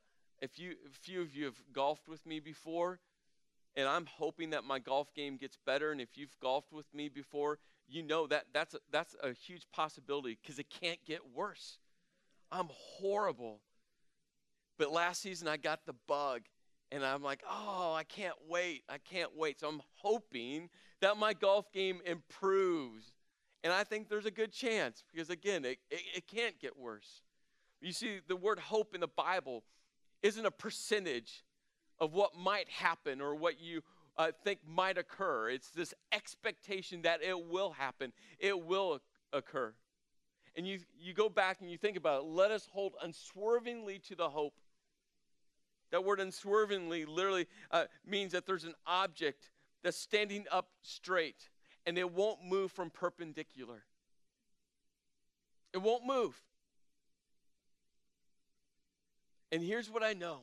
if 0.42 0.58
you, 0.58 0.72
a 0.86 0.90
few 0.90 1.22
of 1.22 1.36
you 1.36 1.46
have 1.46 1.62
golfed 1.74 2.08
with 2.08 2.26
me 2.26 2.40
before, 2.40 3.00
and 3.76 3.88
I'm 3.88 4.06
hoping 4.06 4.50
that 4.52 4.64
my 4.64 4.80
golf 4.80 5.14
game 5.14 5.38
gets 5.38 5.58
better. 5.66 5.92
And 5.92 6.02
if 6.02 6.10
you've 6.18 6.36
golfed 6.42 6.74
with 6.74 6.92
me 6.94 7.10
before, 7.10 7.60
you 7.88 8.04
know 8.04 8.28
that 8.28 8.46
that's 8.54 8.74
a, 8.74 8.80
that's 8.92 9.16
a 9.22 9.34
huge 9.34 9.66
possibility 9.72 10.38
because 10.42 10.60
it 10.60 10.68
can't 10.70 11.00
get 11.06 11.20
worse. 11.34 11.78
I'm 12.52 12.70
horrible. 12.72 13.60
But 14.78 14.92
last 14.92 15.22
season 15.22 15.48
I 15.48 15.58
got 15.58 15.86
the 15.86 15.96
bug 16.08 16.42
and 16.92 17.06
I'm 17.06 17.24
like, 17.24 17.42
oh, 17.50 17.94
I 17.96 18.04
can't 18.04 18.36
wait. 18.50 18.84
I 18.90 18.98
can't 18.98 19.32
wait. 19.38 19.60
So 19.60 19.70
I'm 19.70 19.82
hoping 19.96 20.70
that 21.00 21.18
my 21.18 21.34
golf 21.34 21.72
game 21.72 22.02
improves. 22.06 23.14
And 23.64 23.72
I 23.72 23.84
think 23.84 24.10
there's 24.10 24.26
a 24.26 24.32
good 24.32 24.52
chance 24.52 25.04
because, 25.12 25.30
again, 25.30 25.64
it, 25.66 25.78
it, 25.90 26.02
it, 26.16 26.28
can't 26.28 26.60
get 26.60 26.78
worse. 26.78 27.22
You 27.80 27.94
see, 27.94 28.20
the 28.28 28.36
word 28.36 28.60
hope 28.60 28.94
in 28.94 29.02
the 29.02 29.08
Bible 29.08 29.64
isn't 30.24 30.46
a 30.46 30.52
percentage 30.52 31.44
of 32.00 32.14
what 32.14 32.36
might 32.36 32.68
happen 32.70 33.22
or 33.22 33.36
what 33.36 33.62
you 33.62 33.82
uh, 34.18 34.32
think 34.44 34.60
might 34.68 34.98
occur. 34.98 35.50
It's 35.50 35.70
this 35.70 35.94
expectation 36.12 37.04
that 37.04 37.22
it 37.24 37.48
will 37.48 37.72
happen, 37.72 38.12
it 38.40 38.66
will 38.66 39.00
occur. 39.32 39.74
And 40.56 40.68
you, 40.68 40.80
you 41.00 41.14
go 41.14 41.30
back 41.30 41.62
and 41.62 41.70
you 41.70 41.78
think 41.78 41.98
about 41.98 42.24
it. 42.24 42.26
Let 42.26 42.52
us 42.52 42.68
hold 42.72 42.94
unswervingly 43.02 44.00
to 44.10 44.16
the 44.16 44.30
hope. 44.30 44.54
That 45.92 46.04
word 46.04 46.20
unswervingly 46.20 47.06
literally 47.06 47.48
uh, 47.70 47.86
means 48.06 48.32
that 48.34 48.46
there's 48.46 48.64
an 48.64 48.76
object 48.86 49.50
that's 49.84 49.98
standing 49.98 50.46
up 50.52 50.68
straight 50.82 51.50
and 51.86 51.98
it 51.98 52.12
won't 52.12 52.44
move 52.44 52.72
from 52.72 52.90
perpendicular. 52.90 53.84
It 55.74 55.80
won't 55.80 56.06
move. 56.06 56.40
And 59.52 59.64
here's 59.64 59.90
what 59.90 60.04
I 60.04 60.14
know 60.14 60.42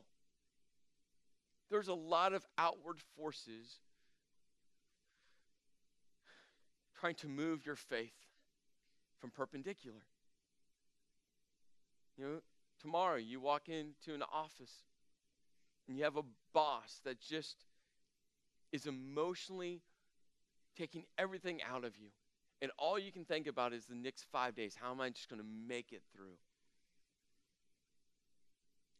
there's 1.71 1.87
a 1.87 1.93
lot 1.93 2.33
of 2.33 2.45
outward 2.57 2.99
forces 3.15 3.79
trying 6.99 7.15
to 7.15 7.27
move 7.27 7.65
your 7.65 7.75
faith 7.75 8.28
from 9.19 9.31
perpendicular. 9.31 10.01
You 12.17 12.23
know, 12.23 12.39
tomorrow 12.81 13.17
you 13.17 13.39
walk 13.39 13.69
into 13.69 14.13
an 14.13 14.23
office 14.33 14.83
and 15.87 15.97
you 15.97 16.03
have 16.03 16.17
a 16.17 16.23
boss 16.53 17.01
that 17.05 17.19
just 17.19 17.55
is 18.71 18.85
emotionally 18.85 19.81
taking 20.77 21.03
everything 21.17 21.61
out 21.63 21.83
of 21.83 21.97
you. 21.97 22.09
And 22.61 22.71
all 22.77 22.99
you 22.99 23.11
can 23.11 23.25
think 23.25 23.47
about 23.47 23.73
is 23.73 23.85
the 23.85 23.95
next 23.95 24.25
five 24.31 24.55
days. 24.55 24.75
How 24.79 24.91
am 24.91 24.99
I 25.01 25.09
just 25.09 25.29
going 25.29 25.41
to 25.41 25.47
make 25.67 25.91
it 25.91 26.01
through? 26.13 26.37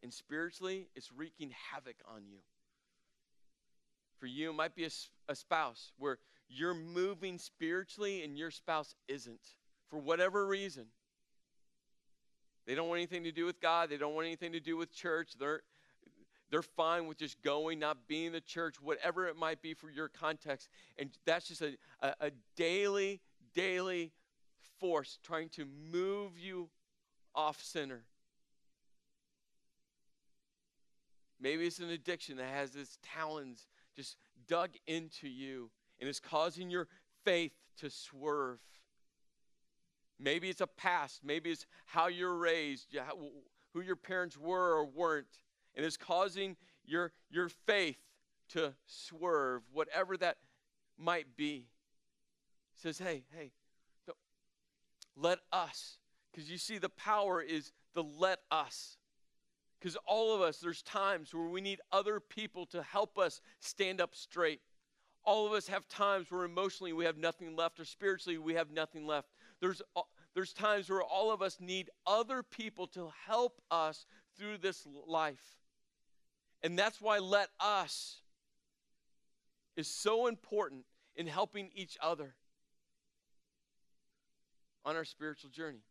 And 0.01 0.13
spiritually, 0.13 0.87
it's 0.95 1.11
wreaking 1.11 1.53
havoc 1.71 1.97
on 2.07 2.25
you. 2.25 2.39
For 4.17 4.27
you, 4.27 4.49
it 4.49 4.53
might 4.53 4.75
be 4.75 4.85
a, 4.85 4.89
a 5.27 5.35
spouse 5.35 5.91
where 5.97 6.19
you're 6.47 6.73
moving 6.73 7.37
spiritually 7.37 8.23
and 8.23 8.37
your 8.37 8.51
spouse 8.51 8.95
isn't 9.07 9.55
for 9.89 9.97
whatever 9.97 10.45
reason. 10.45 10.85
They 12.65 12.75
don't 12.75 12.87
want 12.87 12.99
anything 12.99 13.23
to 13.23 13.31
do 13.31 13.45
with 13.45 13.59
God. 13.59 13.89
They 13.89 13.97
don't 13.97 14.13
want 14.13 14.27
anything 14.27 14.51
to 14.51 14.59
do 14.59 14.77
with 14.77 14.93
church. 14.93 15.31
They're, 15.39 15.61
they're 16.51 16.61
fine 16.61 17.07
with 17.07 17.17
just 17.17 17.41
going, 17.41 17.79
not 17.79 18.07
being 18.07 18.31
the 18.31 18.41
church, 18.41 18.75
whatever 18.81 19.27
it 19.27 19.35
might 19.35 19.61
be 19.61 19.73
for 19.73 19.89
your 19.89 20.07
context. 20.07 20.69
And 20.97 21.09
that's 21.25 21.47
just 21.47 21.61
a, 21.61 21.75
a, 22.01 22.13
a 22.21 22.31
daily, 22.55 23.21
daily 23.55 24.11
force 24.79 25.17
trying 25.23 25.49
to 25.49 25.65
move 25.91 26.37
you 26.37 26.69
off 27.33 27.61
center. 27.63 28.03
Maybe 31.41 31.65
it's 31.65 31.79
an 31.79 31.89
addiction 31.89 32.37
that 32.37 32.49
has 32.53 32.75
its 32.75 32.97
talons 33.01 33.67
just 33.95 34.17
dug 34.47 34.71
into 34.87 35.27
you 35.27 35.71
and 35.99 36.09
is 36.09 36.19
causing 36.19 36.69
your 36.69 36.87
faith 37.23 37.53
to 37.77 37.89
swerve. 37.89 38.59
Maybe 40.19 40.49
it's 40.49 40.61
a 40.61 40.67
past. 40.67 41.21
Maybe 41.23 41.51
it's 41.51 41.65
how 41.85 42.07
you're 42.07 42.35
raised, 42.35 42.95
who 43.73 43.81
your 43.81 43.95
parents 43.95 44.37
were 44.37 44.75
or 44.75 44.85
weren't, 44.85 45.27
and 45.75 45.85
it's 45.85 45.97
causing 45.97 46.57
your, 46.85 47.11
your 47.29 47.49
faith 47.49 47.97
to 48.49 48.73
swerve, 48.85 49.61
whatever 49.71 50.17
that 50.17 50.37
might 50.97 51.37
be. 51.37 51.67
Says, 52.75 52.97
hey, 52.97 53.23
hey, 53.35 53.51
let 55.15 55.39
us. 55.51 55.97
Because 56.31 56.49
you 56.49 56.57
see, 56.57 56.77
the 56.77 56.89
power 56.89 57.41
is 57.41 57.71
the 57.93 58.03
let 58.03 58.39
us. 58.51 58.97
Because 59.79 59.97
all 60.05 60.35
of 60.35 60.41
us, 60.41 60.57
there's 60.57 60.81
times 60.81 61.33
where 61.33 61.47
we 61.47 61.61
need 61.61 61.79
other 61.91 62.19
people 62.19 62.65
to 62.67 62.83
help 62.83 63.17
us 63.17 63.41
stand 63.59 64.01
up 64.01 64.15
straight. 64.15 64.61
All 65.23 65.45
of 65.45 65.53
us 65.53 65.67
have 65.67 65.87
times 65.87 66.31
where 66.31 66.43
emotionally 66.43 66.93
we 66.93 67.05
have 67.05 67.17
nothing 67.17 67.55
left 67.55 67.79
or 67.79 67.85
spiritually 67.85 68.37
we 68.37 68.55
have 68.55 68.71
nothing 68.71 69.05
left. 69.05 69.29
There's, 69.61 69.81
uh, 69.95 70.01
there's 70.33 70.53
times 70.53 70.89
where 70.89 71.03
all 71.03 71.31
of 71.31 71.41
us 71.41 71.57
need 71.59 71.89
other 72.05 72.43
people 72.43 72.87
to 72.87 73.11
help 73.27 73.61
us 73.69 74.05
through 74.37 74.59
this 74.59 74.87
life. 75.07 75.57
And 76.61 76.77
that's 76.77 77.01
why 77.01 77.19
let 77.19 77.49
us 77.59 78.21
is 79.75 79.87
so 79.87 80.27
important 80.27 80.85
in 81.15 81.27
helping 81.27 81.69
each 81.73 81.97
other 82.01 82.35
on 84.85 84.95
our 84.95 85.05
spiritual 85.05 85.49
journey. 85.49 85.83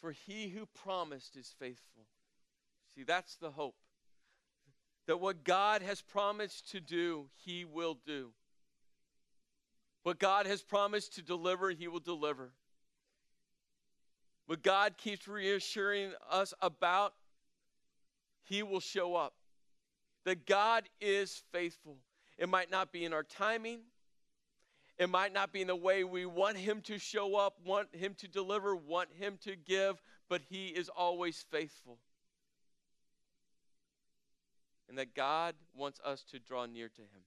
For 0.00 0.12
he 0.12 0.48
who 0.48 0.66
promised 0.66 1.36
is 1.36 1.54
faithful. 1.58 2.06
See, 2.94 3.04
that's 3.04 3.36
the 3.36 3.52
hope. 3.52 3.76
That 5.06 5.20
what 5.20 5.44
God 5.44 5.82
has 5.82 6.02
promised 6.02 6.70
to 6.72 6.80
do, 6.80 7.26
he 7.36 7.64
will 7.64 7.98
do. 8.04 8.30
What 10.02 10.18
God 10.18 10.46
has 10.46 10.62
promised 10.62 11.14
to 11.14 11.22
deliver, 11.22 11.70
he 11.70 11.88
will 11.88 12.00
deliver. 12.00 12.50
What 14.46 14.62
God 14.62 14.98
keeps 14.98 15.28
reassuring 15.28 16.12
us 16.30 16.52
about, 16.60 17.14
he 18.42 18.62
will 18.62 18.80
show 18.80 19.14
up. 19.14 19.34
That 20.24 20.46
God 20.46 20.88
is 21.00 21.42
faithful. 21.52 21.98
It 22.38 22.48
might 22.48 22.70
not 22.70 22.92
be 22.92 23.04
in 23.04 23.12
our 23.12 23.22
timing, 23.22 23.80
it 24.98 25.08
might 25.08 25.32
not 25.32 25.52
be 25.52 25.60
in 25.60 25.66
the 25.66 25.76
way 25.76 26.04
we 26.04 26.26
want 26.26 26.56
Him 26.56 26.80
to 26.82 26.98
show 26.98 27.34
up, 27.34 27.56
want 27.64 27.94
Him 27.94 28.14
to 28.18 28.28
deliver, 28.28 28.76
want 28.76 29.08
Him 29.18 29.38
to 29.42 29.56
give, 29.56 30.00
but 30.28 30.42
He 30.48 30.68
is 30.68 30.88
always 30.88 31.44
faithful. 31.50 31.98
And 34.88 34.98
that 34.98 35.14
God 35.14 35.54
wants 35.74 35.98
us 36.04 36.22
to 36.30 36.38
draw 36.38 36.66
near 36.66 36.88
to 36.88 37.00
Him. 37.00 37.22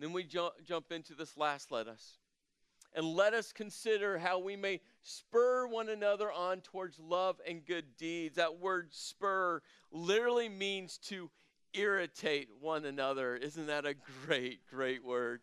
Then 0.00 0.12
we 0.12 0.24
jump, 0.24 0.54
jump 0.66 0.92
into 0.92 1.14
this 1.14 1.36
last 1.36 1.70
let 1.70 1.86
us. 1.86 2.18
And 2.94 3.06
let 3.06 3.34
us 3.34 3.52
consider 3.52 4.18
how 4.18 4.40
we 4.40 4.56
may 4.56 4.80
spur 5.02 5.68
one 5.68 5.88
another 5.88 6.32
on 6.32 6.60
towards 6.60 6.98
love 6.98 7.40
and 7.46 7.64
good 7.64 7.96
deeds. 7.96 8.36
That 8.36 8.58
word 8.58 8.88
spur 8.90 9.60
literally 9.92 10.48
means 10.48 10.98
to 11.04 11.30
irritate 11.72 12.48
one 12.60 12.84
another. 12.84 13.36
Isn't 13.36 13.66
that 13.66 13.86
a 13.86 13.94
great, 14.26 14.66
great 14.68 15.04
word? 15.04 15.42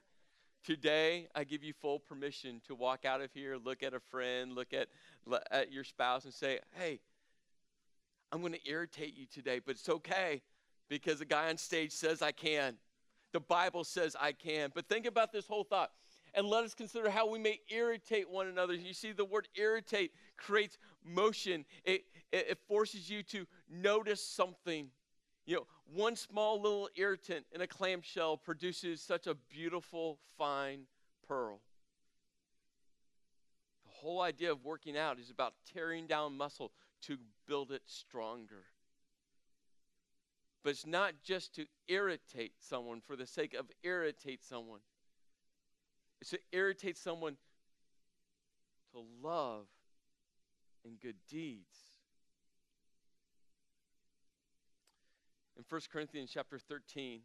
Today, 0.65 1.27
I 1.33 1.45
give 1.45 1.63
you 1.63 1.71
full 1.71 1.99
permission 1.99 2.59
to 2.67 2.75
walk 2.75 3.05
out 3.05 3.21
of 3.21 3.31
here, 3.31 3.55
look 3.55 3.83
at 3.83 3.93
a 3.93 4.01
friend, 4.01 4.53
look 4.53 4.73
at, 4.73 4.89
at 5.49 5.71
your 5.71 5.85
spouse, 5.85 6.25
and 6.25 6.33
say, 6.33 6.59
Hey, 6.77 6.99
I'm 8.33 8.41
going 8.41 8.51
to 8.51 8.69
irritate 8.69 9.15
you 9.15 9.25
today, 9.25 9.61
but 9.65 9.75
it's 9.75 9.87
okay 9.87 10.41
because 10.89 11.19
the 11.19 11.25
guy 11.25 11.47
on 11.47 11.57
stage 11.57 11.93
says 11.93 12.21
I 12.21 12.33
can. 12.33 12.75
The 13.33 13.39
Bible 13.39 13.83
says 13.83 14.15
I 14.19 14.31
can. 14.31 14.71
But 14.73 14.87
think 14.87 15.05
about 15.05 15.31
this 15.31 15.47
whole 15.47 15.63
thought 15.63 15.91
and 16.33 16.47
let 16.47 16.63
us 16.63 16.73
consider 16.73 17.09
how 17.09 17.29
we 17.29 17.39
may 17.39 17.59
irritate 17.69 18.29
one 18.29 18.47
another. 18.47 18.73
You 18.73 18.93
see, 18.93 19.11
the 19.11 19.25
word 19.25 19.47
irritate 19.55 20.11
creates 20.37 20.77
motion, 21.03 21.65
it, 21.83 22.05
it, 22.31 22.47
it 22.51 22.59
forces 22.67 23.09
you 23.09 23.23
to 23.23 23.45
notice 23.69 24.23
something. 24.23 24.89
You 25.45 25.55
know, 25.55 25.67
one 25.93 26.15
small 26.15 26.61
little 26.61 26.89
irritant 26.95 27.45
in 27.53 27.61
a 27.61 27.67
clamshell 27.67 28.37
produces 28.37 29.01
such 29.01 29.27
a 29.27 29.35
beautiful, 29.49 30.19
fine 30.37 30.81
pearl. 31.27 31.61
The 33.85 33.91
whole 33.91 34.21
idea 34.21 34.51
of 34.51 34.63
working 34.63 34.97
out 34.97 35.19
is 35.19 35.29
about 35.29 35.53
tearing 35.73 36.05
down 36.05 36.37
muscle 36.37 36.71
to 37.03 37.17
build 37.47 37.71
it 37.71 37.81
stronger. 37.85 38.65
But 40.67 40.71
it's 40.71 40.85
not 40.85 41.13
just 41.23 41.55
to 41.55 41.65
irritate 41.87 42.51
someone 42.59 42.99
for 42.99 43.15
the 43.15 43.25
sake 43.25 43.53
of 43.53 43.67
irritate 43.83 44.43
someone. 44.43 44.81
It's 46.19 46.31
to 46.31 46.39
irritate 46.51 46.97
someone 46.97 47.37
to 48.91 49.01
love 49.23 49.67
and 50.83 50.99
good 50.99 51.15
deeds. 51.29 51.77
in 55.55 55.63
1 55.69 55.81
Corinthians 55.89 56.31
chapter 56.33 56.59
13. 56.59 57.21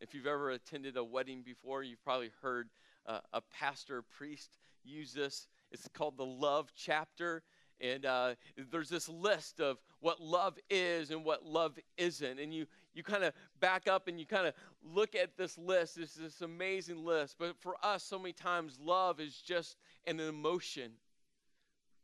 If 0.00 0.14
you've 0.14 0.26
ever 0.26 0.52
attended 0.52 0.96
a 0.96 1.04
wedding 1.04 1.42
before, 1.42 1.82
you've 1.82 2.02
probably 2.02 2.30
heard 2.40 2.70
uh, 3.04 3.20
a 3.34 3.42
pastor, 3.42 4.00
priest 4.00 4.56
use 4.82 5.12
this. 5.12 5.46
It's 5.70 5.86
called 5.88 6.16
the 6.16 6.24
love 6.24 6.70
chapter. 6.74 7.42
And 7.80 8.04
uh, 8.04 8.34
there's 8.70 8.88
this 8.88 9.08
list 9.08 9.60
of 9.60 9.78
what 10.00 10.20
love 10.20 10.58
is 10.68 11.10
and 11.10 11.24
what 11.24 11.44
love 11.44 11.78
isn't. 11.96 12.40
And 12.40 12.52
you, 12.52 12.66
you 12.94 13.02
kind 13.02 13.24
of 13.24 13.32
back 13.60 13.86
up 13.88 14.08
and 14.08 14.18
you 14.18 14.26
kind 14.26 14.46
of 14.46 14.54
look 14.82 15.14
at 15.14 15.36
this 15.36 15.56
list. 15.56 15.98
It's 15.98 16.14
this 16.14 16.40
amazing 16.40 17.04
list. 17.04 17.36
But 17.38 17.56
for 17.60 17.76
us, 17.82 18.02
so 18.02 18.18
many 18.18 18.32
times, 18.32 18.78
love 18.82 19.20
is 19.20 19.36
just 19.36 19.76
an 20.06 20.18
emotion 20.18 20.92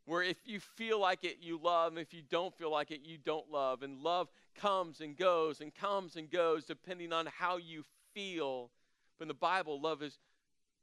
where 0.05 0.21
if 0.21 0.37
you 0.45 0.59
feel 0.59 0.99
like 0.99 1.23
it, 1.23 1.37
you 1.41 1.59
love, 1.61 1.93
and 1.93 1.99
if 1.99 2.13
you 2.13 2.21
don't 2.29 2.55
feel 2.55 2.71
like 2.71 2.91
it, 2.91 3.01
you 3.03 3.17
don't 3.17 3.51
love. 3.51 3.81
And 3.81 3.99
love 4.01 4.29
comes 4.55 5.01
and 5.01 5.17
goes 5.17 5.61
and 5.61 5.73
comes 5.73 6.15
and 6.15 6.29
goes 6.29 6.65
depending 6.65 7.11
on 7.11 7.27
how 7.37 7.57
you 7.57 7.83
feel. 8.13 8.69
But 9.17 9.23
in 9.23 9.27
the 9.29 9.33
Bible, 9.33 9.81
love 9.81 10.03
is 10.03 10.19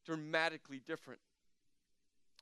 dramatically 0.05 0.83
different. 0.87 1.20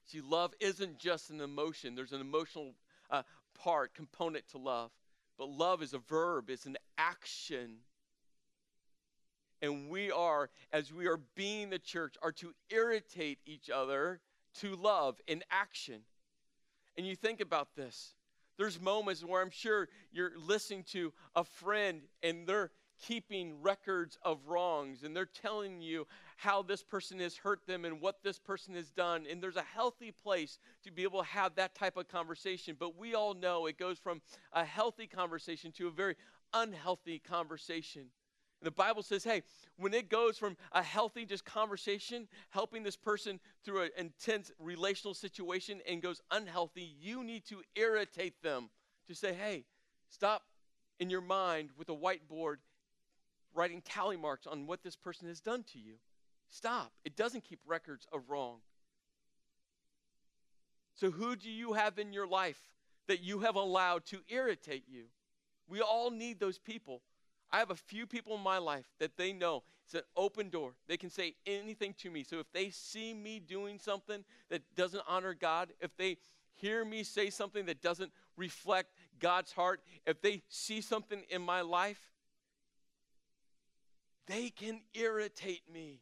See, 0.07 0.21
love 0.21 0.53
isn't 0.61 0.99
just 0.99 1.31
an 1.31 1.41
emotion, 1.41 1.95
there's 1.95 2.13
an 2.13 2.21
emotional 2.21 2.75
uh, 3.11 3.23
part, 3.55 3.95
component 3.95 4.49
to 4.49 4.59
love. 4.59 4.91
But 5.39 5.49
love 5.49 5.83
is 5.83 5.95
a 5.95 5.99
verb, 5.99 6.51
it's 6.51 6.67
an 6.67 6.77
action. 6.99 7.79
And 9.63 9.91
we 9.91 10.11
are, 10.11 10.51
as 10.73 10.93
we 10.93 11.07
are 11.07 11.21
being 11.35 11.71
the 11.71 11.79
church, 11.79 12.17
are 12.23 12.33
to 12.33 12.55
irritate 12.71 13.39
each 13.47 13.69
other 13.69 14.21
to 14.61 14.75
love 14.75 15.21
in 15.27 15.43
action. 15.51 16.01
And 16.97 17.07
you 17.07 17.15
think 17.15 17.41
about 17.41 17.77
this. 17.77 18.15
There's 18.59 18.81
moments 18.81 19.25
where 19.25 19.41
I'm 19.41 19.51
sure 19.51 19.89
you're 20.13 20.33
listening 20.37 20.85
to 20.93 21.13
a 21.35 21.45
friend 21.45 22.03
and 22.23 22.47
they're 22.47 22.71
keeping 23.07 23.63
records 23.63 24.19
of 24.23 24.39
wrongs 24.47 25.03
and 25.03 25.17
they're 25.17 25.25
telling 25.25 25.81
you 25.81 26.07
how 26.41 26.63
this 26.63 26.83
person 26.83 27.21
has 27.21 27.37
hurt 27.37 27.67
them 27.67 27.85
and 27.85 28.01
what 28.01 28.23
this 28.23 28.39
person 28.39 28.75
has 28.75 28.91
done. 28.91 29.27
And 29.31 29.43
there's 29.43 29.57
a 29.57 29.63
healthy 29.63 30.11
place 30.11 30.59
to 30.85 30.91
be 30.91 31.03
able 31.03 31.21
to 31.21 31.27
have 31.27 31.55
that 31.57 31.75
type 31.75 31.99
of 31.99 32.09
conversation. 32.09 32.77
But 32.79 32.97
we 32.99 33.15
all 33.15 33.35
know 33.35 33.67
it 33.67 33.77
goes 33.77 33.99
from 33.99 34.23
a 34.55 34.65
healthy 34.65 35.07
conversation 35.07 35.71
to 35.73 35.89
a 35.89 35.91
very 35.91 36.17
unhealthy 36.55 37.19
conversation. 37.19 38.07
And 38.61 38.67
the 38.67 38.71
Bible 38.71 39.03
says, 39.03 39.23
hey, 39.23 39.43
when 39.77 39.93
it 39.93 40.09
goes 40.09 40.39
from 40.39 40.57
a 40.73 40.83
healthy 40.83 41.27
just 41.27 41.45
conversation, 41.45 42.27
helping 42.49 42.85
this 42.85 42.97
person 42.97 43.39
through 43.63 43.83
an 43.83 43.91
intense 43.99 44.51
relational 44.59 45.13
situation, 45.13 45.81
and 45.87 46.01
goes 46.01 46.23
unhealthy, 46.31 46.95
you 47.03 47.23
need 47.23 47.45
to 47.47 47.61
irritate 47.77 48.43
them 48.43 48.71
to 49.09 49.15
say, 49.15 49.35
hey, 49.35 49.65
stop 50.09 50.45
in 50.99 51.11
your 51.11 51.21
mind 51.21 51.69
with 51.77 51.91
a 51.91 51.95
whiteboard 51.95 52.57
writing 53.55 53.83
tally 53.83 54.17
marks 54.17 54.47
on 54.47 54.67
what 54.67 54.83
this 54.83 54.97
person 54.97 55.29
has 55.29 55.41
done 55.41 55.65
to 55.73 55.79
you. 55.79 55.97
Stop. 56.51 56.93
It 57.05 57.17
doesn't 57.17 57.45
keep 57.45 57.61
records 57.67 58.07
of 58.13 58.29
wrong. 58.29 58.59
So, 60.95 61.11
who 61.11 61.37
do 61.37 61.49
you 61.49 61.73
have 61.73 61.99
in 61.99 62.13
your 62.13 62.27
life 62.27 62.61
that 63.07 63.23
you 63.23 63.41
have 63.41 63.55
allowed 63.57 64.05
to 64.07 64.19
irritate 64.29 64.85
you? 64.89 65.05
We 65.69 65.81
all 65.81 66.11
need 66.11 66.41
those 66.41 66.59
people. 66.59 67.03
I 67.53 67.59
have 67.59 67.71
a 67.71 67.77
few 67.77 68.07
people 68.07 68.35
in 68.37 68.43
my 68.43 68.59
life 68.59 68.87
that 68.99 69.17
they 69.17 69.33
know 69.33 69.63
it's 69.85 69.95
an 69.95 70.03
open 70.17 70.51
door. 70.51 70.75
They 70.87 70.97
can 70.97 71.11
say 71.11 71.35
anything 71.47 71.95
to 71.99 72.11
me. 72.11 72.23
So 72.23 72.39
if 72.39 72.53
they 72.53 72.71
see 72.71 73.13
me 73.15 73.41
doing 73.41 73.79
something 73.79 74.25
that 74.49 74.63
doesn't 74.77 75.03
honor 75.09 75.35
God, 75.35 75.73
if 75.81 75.97
they 75.97 76.19
hear 76.55 76.85
me 76.85 77.03
say 77.03 77.31
something 77.31 77.67
that 77.67 77.83
doesn't 77.83 78.13
reflect 78.37 78.93
God's 79.19 79.53
heart, 79.53 79.81
if 80.07 80.21
they 80.21 80.43
see 80.49 80.81
something 80.81 81.23
in 81.29 81.43
my 81.43 81.63
life, 81.63 82.01
they 84.27 84.51
can 84.51 84.81
irritate 84.95 85.63
me. 85.73 86.01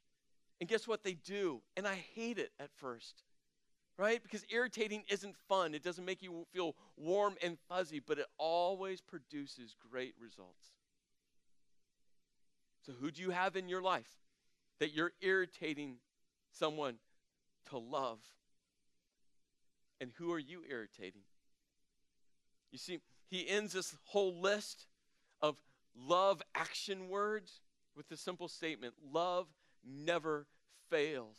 And 0.61 0.69
guess 0.69 0.89
what 0.89 1.05
they 1.05 1.15
do? 1.15 1.61
And 1.77 1.87
I 1.87 1.97
hate 2.15 2.39
it 2.39 2.51
at 2.59 2.71
first, 2.77 3.23
right? 3.97 4.23
Because 4.23 4.45
irritating 4.51 5.05
isn't 5.09 5.37
fun. 5.49 5.75
It 5.75 5.85
doesn't 5.85 6.05
make 6.05 6.23
you 6.23 6.47
feel 6.53 6.75
warm 6.97 7.37
and 7.43 7.59
fuzzy, 7.69 8.01
but 8.01 8.19
it 8.19 8.27
always 8.39 9.01
produces 9.01 9.77
great 9.91 10.15
results. 10.21 10.73
So, 12.85 12.93
who 12.99 13.11
do 13.11 13.23
you 13.23 13.31
have 13.31 13.55
in 13.55 13.69
your 13.69 13.83
life 13.83 14.11
that 14.81 14.95
you're 14.95 15.13
irritating 15.21 15.97
someone 16.51 16.95
to 17.71 17.79
love? 17.79 18.19
And 20.01 20.11
who 20.17 20.33
are 20.33 20.39
you 20.39 20.63
irritating? 20.69 21.23
You 22.71 22.79
see, 22.79 23.01
he 23.29 23.49
ends 23.49 23.73
this 23.73 23.97
whole 24.05 24.35
list 24.41 24.87
of 25.43 25.57
love 25.97 26.43
action 26.55 27.09
words 27.09 27.61
with 27.97 28.09
the 28.09 28.17
simple 28.17 28.49
statement 28.49 28.95
love 29.13 29.47
never 29.89 30.47
fails. 30.91 31.37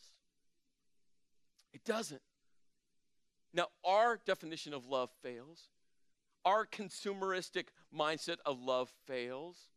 It 1.74 1.84
doesn't. 1.84 2.22
Now, 3.54 3.68
our 3.84 4.20
definition 4.26 4.74
of 4.74 4.86
love 4.86 5.10
fails. 5.22 5.70
Our 6.46 6.66
consumeristic 6.66 7.66
mindset 7.96 8.38
of 8.46 8.62
love 8.62 8.90
fails. 9.06 9.68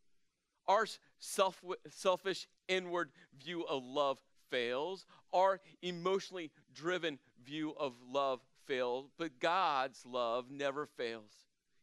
Our 0.66 0.86
self, 1.18 1.62
selfish 1.90 2.46
inward 2.68 3.10
view 3.42 3.62
of 3.64 3.84
love 3.84 4.18
fails. 4.50 5.06
Our 5.32 5.60
emotionally 5.80 6.50
driven 6.74 7.18
view 7.44 7.74
of 7.78 7.94
love 8.06 8.40
fails. 8.66 9.10
But 9.18 9.40
God's 9.40 10.04
love 10.06 10.50
never 10.50 10.86
fails. 10.86 11.32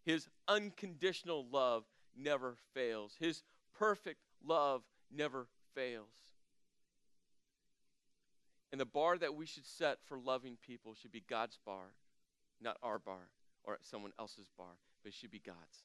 His 0.06 0.28
unconditional 0.47 1.45
love 1.52 1.84
never 2.15 2.56
fails. 2.73 3.15
His 3.19 3.43
perfect 3.78 4.21
love 4.43 4.84
never 5.12 5.47
fails. 5.75 6.29
And 8.72 8.80
the 8.80 8.86
bar 8.86 9.18
that 9.18 9.36
we 9.36 9.46
should 9.46 9.66
set 9.66 9.98
for 10.06 10.20
loving 10.20 10.58
people 10.66 10.94
should 10.94 11.12
be 11.12 11.24
God's 11.28 11.58
bar, 11.66 11.94
not 12.62 12.78
our 12.84 13.00
bar 13.00 13.30
or 13.64 13.80
someone 13.82 14.12
else's 14.20 14.50
bar, 14.58 14.78
but 15.04 15.10
it 15.10 15.16
should 15.16 15.32
be 15.32 15.40
God's. 15.40 15.84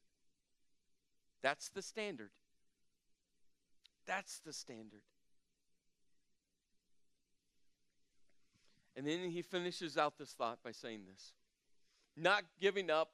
That's 1.42 1.68
the 1.68 1.82
standard. 1.82 2.30
That's 4.06 4.40
the 4.40 4.52
standard. 4.52 5.02
And 8.96 9.06
then 9.06 9.30
he 9.30 9.42
finishes 9.42 9.98
out 9.98 10.18
this 10.18 10.32
thought 10.32 10.62
by 10.62 10.72
saying 10.72 11.02
this 11.10 11.32
Not 12.16 12.44
giving 12.60 12.90
up 12.90 13.10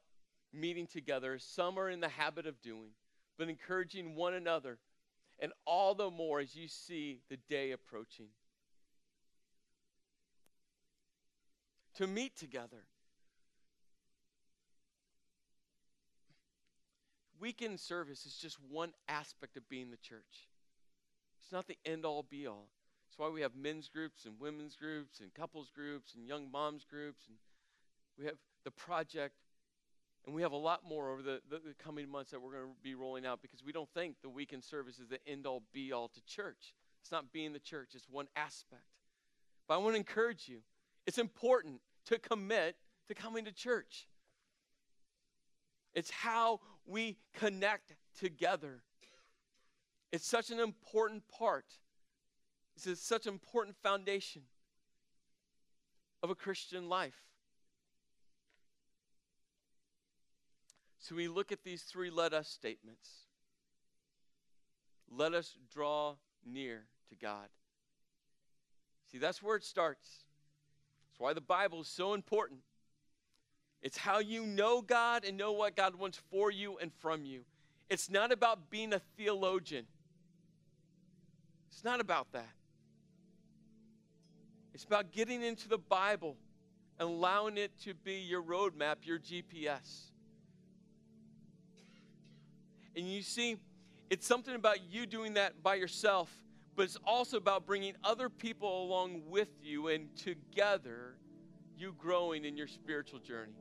meeting 0.52 0.86
together, 0.86 1.38
some 1.38 1.78
are 1.78 1.88
in 1.88 2.00
the 2.00 2.08
habit 2.08 2.46
of 2.46 2.60
doing, 2.60 2.90
but 3.38 3.48
encouraging 3.48 4.14
one 4.14 4.34
another, 4.34 4.78
and 5.38 5.52
all 5.66 5.94
the 5.94 6.10
more 6.10 6.40
as 6.40 6.54
you 6.54 6.68
see 6.68 7.20
the 7.28 7.38
day 7.48 7.70
approaching. 7.70 8.26
To 12.00 12.06
meet 12.06 12.34
together. 12.34 12.86
Weekend 17.38 17.78
service 17.78 18.24
is 18.24 18.36
just 18.36 18.56
one 18.70 18.94
aspect 19.06 19.58
of 19.58 19.68
being 19.68 19.90
the 19.90 19.98
church. 19.98 20.48
It's 21.42 21.52
not 21.52 21.66
the 21.66 21.76
end 21.84 22.06
all 22.06 22.22
be 22.22 22.46
all. 22.46 22.68
That's 23.04 23.18
why 23.18 23.28
we 23.28 23.42
have 23.42 23.54
men's 23.54 23.88
groups 23.88 24.24
and 24.24 24.40
women's 24.40 24.76
groups 24.76 25.20
and 25.20 25.34
couples 25.34 25.70
groups 25.74 26.14
and 26.14 26.26
young 26.26 26.50
moms 26.50 26.86
groups 26.88 27.24
and 27.28 27.36
we 28.18 28.24
have 28.24 28.36
the 28.64 28.70
project 28.70 29.34
and 30.24 30.34
we 30.34 30.40
have 30.40 30.52
a 30.52 30.56
lot 30.56 30.80
more 30.88 31.10
over 31.10 31.20
the, 31.20 31.42
the, 31.50 31.56
the 31.58 31.74
coming 31.84 32.10
months 32.10 32.30
that 32.30 32.40
we're 32.40 32.52
going 32.52 32.64
to 32.64 32.82
be 32.82 32.94
rolling 32.94 33.26
out 33.26 33.42
because 33.42 33.62
we 33.62 33.72
don't 33.72 33.90
think 33.92 34.16
the 34.22 34.30
weekend 34.30 34.64
service 34.64 34.98
is 34.98 35.08
the 35.08 35.18
end 35.28 35.46
all 35.46 35.64
be 35.74 35.92
all 35.92 36.08
to 36.08 36.24
church. 36.24 36.72
It's 37.02 37.12
not 37.12 37.30
being 37.30 37.52
the 37.52 37.58
church, 37.58 37.90
it's 37.92 38.08
one 38.10 38.28
aspect. 38.36 38.84
But 39.68 39.74
I 39.74 39.76
want 39.76 39.92
to 39.92 39.98
encourage 39.98 40.48
you 40.48 40.60
it's 41.06 41.18
important 41.18 41.80
to 42.10 42.18
commit 42.18 42.76
to 43.08 43.14
coming 43.14 43.44
to 43.44 43.52
church. 43.52 44.06
It's 45.94 46.10
how 46.10 46.60
we 46.86 47.16
connect 47.34 47.94
together. 48.18 48.82
It's 50.12 50.26
such 50.26 50.50
an 50.50 50.58
important 50.58 51.22
part. 51.28 51.66
It's 52.76 53.00
such 53.00 53.26
an 53.26 53.32
important 53.32 53.76
foundation 53.82 54.42
of 56.22 56.30
a 56.30 56.34
Christian 56.34 56.88
life. 56.88 57.22
So 60.98 61.14
we 61.14 61.28
look 61.28 61.52
at 61.52 61.64
these 61.64 61.82
three 61.82 62.10
let 62.10 62.32
us 62.32 62.48
statements. 62.48 63.08
Let 65.10 65.32
us 65.32 65.56
draw 65.72 66.16
near 66.44 66.86
to 67.08 67.16
God. 67.16 67.48
See, 69.10 69.18
that's 69.18 69.42
where 69.42 69.56
it 69.56 69.64
starts. 69.64 70.24
That's 71.20 71.26
why 71.26 71.34
the 71.34 71.42
Bible 71.42 71.82
is 71.82 71.88
so 71.88 72.14
important. 72.14 72.60
It's 73.82 73.98
how 73.98 74.20
you 74.20 74.46
know 74.46 74.80
God 74.80 75.26
and 75.26 75.36
know 75.36 75.52
what 75.52 75.76
God 75.76 75.94
wants 75.94 76.18
for 76.30 76.50
you 76.50 76.78
and 76.78 76.90
from 76.94 77.26
you. 77.26 77.42
It's 77.90 78.08
not 78.08 78.32
about 78.32 78.70
being 78.70 78.94
a 78.94 79.00
theologian. 79.18 79.84
It's 81.70 81.84
not 81.84 82.00
about 82.00 82.32
that. 82.32 82.48
It's 84.72 84.84
about 84.84 85.12
getting 85.12 85.42
into 85.42 85.68
the 85.68 85.76
Bible 85.76 86.38
and 86.98 87.10
allowing 87.10 87.58
it 87.58 87.72
to 87.84 87.92
be 87.92 88.20
your 88.20 88.42
roadmap, 88.42 88.96
your 89.02 89.18
GPS. 89.18 90.04
And 92.96 93.06
you 93.06 93.20
see, 93.20 93.58
it's 94.08 94.26
something 94.26 94.54
about 94.54 94.78
you 94.90 95.04
doing 95.04 95.34
that 95.34 95.62
by 95.62 95.74
yourself, 95.74 96.34
but 96.80 96.84
it's 96.84 96.96
also 97.04 97.36
about 97.36 97.66
bringing 97.66 97.92
other 98.02 98.30
people 98.30 98.84
along 98.84 99.20
with 99.28 99.50
you 99.62 99.88
and 99.88 100.16
together 100.16 101.14
you 101.76 101.94
growing 101.98 102.46
in 102.46 102.56
your 102.56 102.66
spiritual 102.66 103.18
journey. 103.18 103.52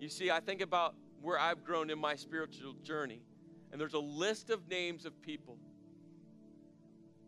You 0.00 0.08
see, 0.08 0.30
I 0.30 0.40
think 0.40 0.62
about 0.62 0.94
where 1.20 1.38
I've 1.38 1.64
grown 1.64 1.90
in 1.90 1.98
my 1.98 2.16
spiritual 2.16 2.72
journey, 2.82 3.20
and 3.70 3.78
there's 3.78 3.92
a 3.92 3.98
list 3.98 4.48
of 4.48 4.66
names 4.70 5.04
of 5.04 5.20
people 5.20 5.58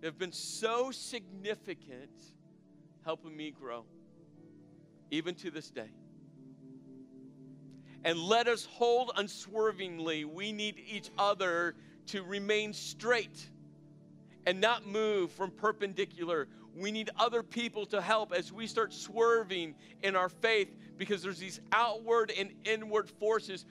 that 0.00 0.06
have 0.06 0.18
been 0.18 0.32
so 0.32 0.90
significant 0.90 2.32
helping 3.04 3.36
me 3.36 3.50
grow, 3.50 3.84
even 5.10 5.34
to 5.34 5.50
this 5.50 5.68
day. 5.68 5.90
And 8.02 8.18
let 8.18 8.48
us 8.48 8.64
hold 8.64 9.10
unswervingly. 9.14 10.24
We 10.24 10.52
need 10.52 10.82
each 10.90 11.10
other 11.18 11.74
to 12.06 12.22
remain 12.22 12.72
straight 12.72 13.50
and 14.46 14.60
not 14.60 14.86
move 14.86 15.30
from 15.32 15.50
perpendicular. 15.50 16.48
We 16.76 16.90
need 16.90 17.10
other 17.18 17.42
people 17.42 17.86
to 17.86 18.00
help 18.00 18.32
as 18.32 18.52
we 18.52 18.66
start 18.66 18.92
swerving 18.92 19.74
in 20.02 20.16
our 20.16 20.28
faith 20.28 20.74
because 20.96 21.22
there's 21.22 21.38
these 21.38 21.60
outward 21.72 22.32
and 22.36 22.50
inward 22.64 23.08
forces 23.08 23.64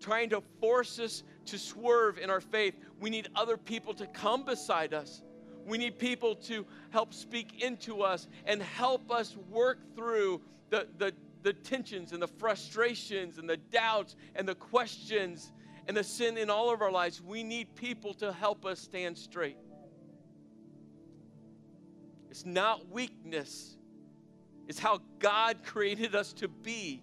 trying 0.00 0.30
to 0.30 0.42
force 0.60 0.98
us 0.98 1.22
to 1.46 1.58
swerve 1.58 2.18
in 2.18 2.30
our 2.30 2.40
faith. 2.40 2.74
We 3.00 3.10
need 3.10 3.28
other 3.34 3.56
people 3.56 3.94
to 3.94 4.06
come 4.06 4.44
beside 4.44 4.92
us. 4.94 5.22
We 5.66 5.78
need 5.78 5.98
people 5.98 6.34
to 6.36 6.66
help 6.90 7.14
speak 7.14 7.62
into 7.62 8.02
us 8.02 8.28
and 8.44 8.62
help 8.62 9.10
us 9.10 9.36
work 9.50 9.78
through 9.94 10.42
the, 10.70 10.86
the, 10.98 11.12
the 11.42 11.52
tensions 11.52 12.12
and 12.12 12.20
the 12.20 12.28
frustrations 12.28 13.38
and 13.38 13.48
the 13.48 13.56
doubts 13.56 14.16
and 14.34 14.46
the 14.46 14.54
questions 14.54 15.52
and 15.86 15.96
the 15.96 16.04
sin 16.04 16.36
in 16.36 16.50
all 16.50 16.72
of 16.72 16.82
our 16.82 16.92
lives. 16.92 17.22
We 17.22 17.42
need 17.42 17.74
people 17.74 18.14
to 18.14 18.32
help 18.32 18.64
us 18.66 18.80
stand 18.80 19.16
straight. 19.16 19.56
It's 22.34 22.44
not 22.44 22.90
weakness, 22.90 23.76
it's 24.66 24.80
how 24.80 24.98
God 25.20 25.58
created 25.62 26.16
us 26.16 26.32
to 26.32 26.48
be. 26.48 27.00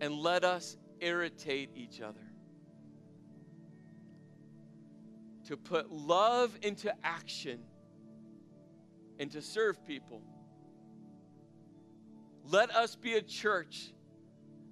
And 0.00 0.14
let 0.14 0.42
us 0.42 0.78
irritate 0.98 1.72
each 1.74 2.00
other. 2.00 2.24
To 5.48 5.58
put 5.58 5.92
love 5.92 6.56
into 6.62 6.90
action 7.04 7.60
and 9.18 9.30
to 9.32 9.42
serve 9.42 9.84
people. 9.84 10.22
Let 12.46 12.74
us 12.74 12.96
be 12.96 13.16
a 13.16 13.22
church 13.22 13.92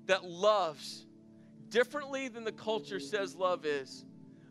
that 0.07 0.25
loves 0.25 1.05
differently 1.69 2.29
than 2.29 2.45
the 2.45 2.53
culture 2.53 2.99
says 2.99 3.37
love 3.37 3.67
is. 3.67 4.07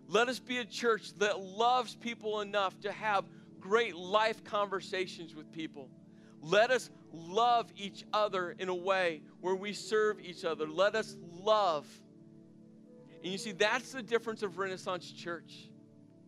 Let 0.08 0.30
us 0.30 0.40
be 0.40 0.58
a 0.60 0.66
church 0.66 1.14
that 1.16 1.40
loves 1.40 1.96
people 1.96 2.42
enough 2.42 2.80
to 2.82 2.92
have 2.92 3.26
great 3.60 3.96
life 3.96 4.44
conversations 4.44 5.36
with 5.36 5.52
people. 5.52 5.90
Let 6.42 6.72
us 6.72 6.90
love 7.12 7.72
each 7.76 8.06
other 8.14 8.56
in 8.58 8.70
a 8.70 8.76
way 8.76 9.22
where 9.42 9.56
we 9.56 9.74
serve 9.74 10.20
each 10.22 10.46
other. 10.46 10.68
Let 10.68 10.96
us 10.96 11.18
love. 11.42 11.86
And 13.24 13.32
you 13.32 13.38
see, 13.38 13.52
that's 13.52 13.92
the 13.92 14.04
difference 14.04 14.44
of 14.44 14.58
Renaissance 14.58 15.12
Church. 15.12 15.70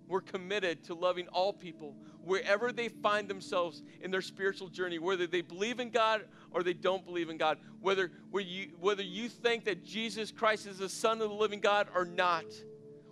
We're 0.08 0.22
committed 0.22 0.84
to 0.86 0.96
loving 0.96 1.28
all 1.28 1.54
people 1.54 1.96
wherever 2.24 2.72
they 2.72 2.90
find 2.90 3.30
themselves 3.30 3.84
in 4.02 4.10
their 4.10 4.24
spiritual 4.24 4.68
journey, 4.68 4.98
whether 4.98 5.28
they 5.28 5.42
believe 5.42 5.80
in 5.80 5.92
God 5.92 6.26
or 6.52 6.64
they 6.64 6.74
don't 6.74 7.06
believe 7.06 7.30
in 7.30 7.38
God, 7.38 7.60
whether, 7.80 8.12
whether, 8.32 8.48
you, 8.48 8.72
whether 8.80 9.04
you 9.04 9.30
think 9.30 9.66
that 9.66 9.86
Jesus 9.86 10.32
Christ 10.32 10.66
is 10.66 10.80
the 10.80 10.90
Son 10.90 11.22
of 11.22 11.30
the 11.30 11.36
living 11.36 11.60
God 11.60 11.88
or 11.94 12.06
not. 12.06 12.46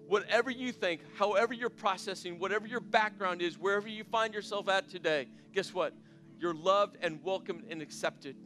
Whatever 0.08 0.50
you 0.50 0.72
think, 0.72 1.02
however 1.18 1.54
you're 1.54 1.70
processing, 1.70 2.40
whatever 2.40 2.66
your 2.66 2.80
background 2.80 3.42
is, 3.42 3.58
wherever 3.60 3.90
you 3.90 4.06
find 4.06 4.34
yourself 4.34 4.70
at 4.70 4.90
today, 4.90 5.28
guess 5.54 5.74
what? 5.74 5.94
You're 6.40 6.54
loved 6.54 6.98
and 7.02 7.22
welcomed 7.24 7.66
and 7.70 7.82
accepted. 7.82 8.38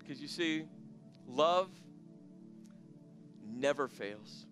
Because 0.00 0.20
you 0.20 0.28
see, 0.28 0.64
love 1.28 1.70
never 3.46 3.86
fails. 3.86 4.46